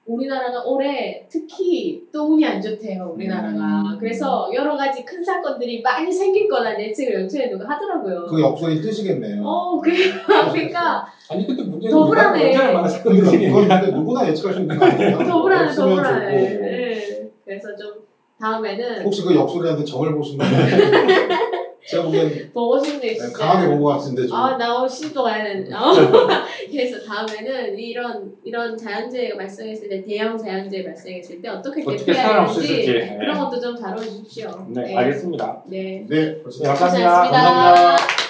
[0.06, 3.12] 우리나라가 올해 특히 또 운이 안 좋대요.
[3.14, 3.82] 우리나라가.
[3.82, 3.98] 음.
[4.00, 8.26] 그래서 여러 가지 큰 사건들이 많이 생길 거라는 예측을 연초에 누가 하더라고요.
[8.28, 9.44] 그 역설이 뜨시겠네요.
[9.46, 9.92] 어, 그,
[10.54, 12.46] 그러니까 아니 근데 문제는 더 불안해.
[12.46, 15.18] 언제나 많은 사건들이 그러니까 그건 근데 누구나 예측할 수 있는 거 아니에요?
[15.18, 16.36] 더 불안해, 더 불안해.
[16.58, 17.32] 네.
[17.44, 18.07] 그래서 좀
[18.40, 20.54] 다음에는 혹시 그 역설이한테 점을 보신 거예요?
[21.90, 23.28] 제가 보기엔 보고 싶네, 진짜.
[23.28, 24.36] 네, 강하게 본 것 같은데 좀.
[24.38, 25.74] 아, 나 오늘 시도 가야 되는데.
[25.74, 25.94] 어.
[26.70, 32.50] 그래서 다음에는 이런, 이런 자연재해가 발생했을 때, 대형 자연재해 발생했을 때 어떻게 어떻게 대피해야 살아남을
[32.54, 34.66] 수 되는지 있을지 그런 것도 좀 다뤄주십시오.
[34.68, 36.42] 네, 알겠습니다 네, 네.
[36.44, 37.10] 감사합니다 고생하셨습니다.
[37.32, 38.27] 감사합니다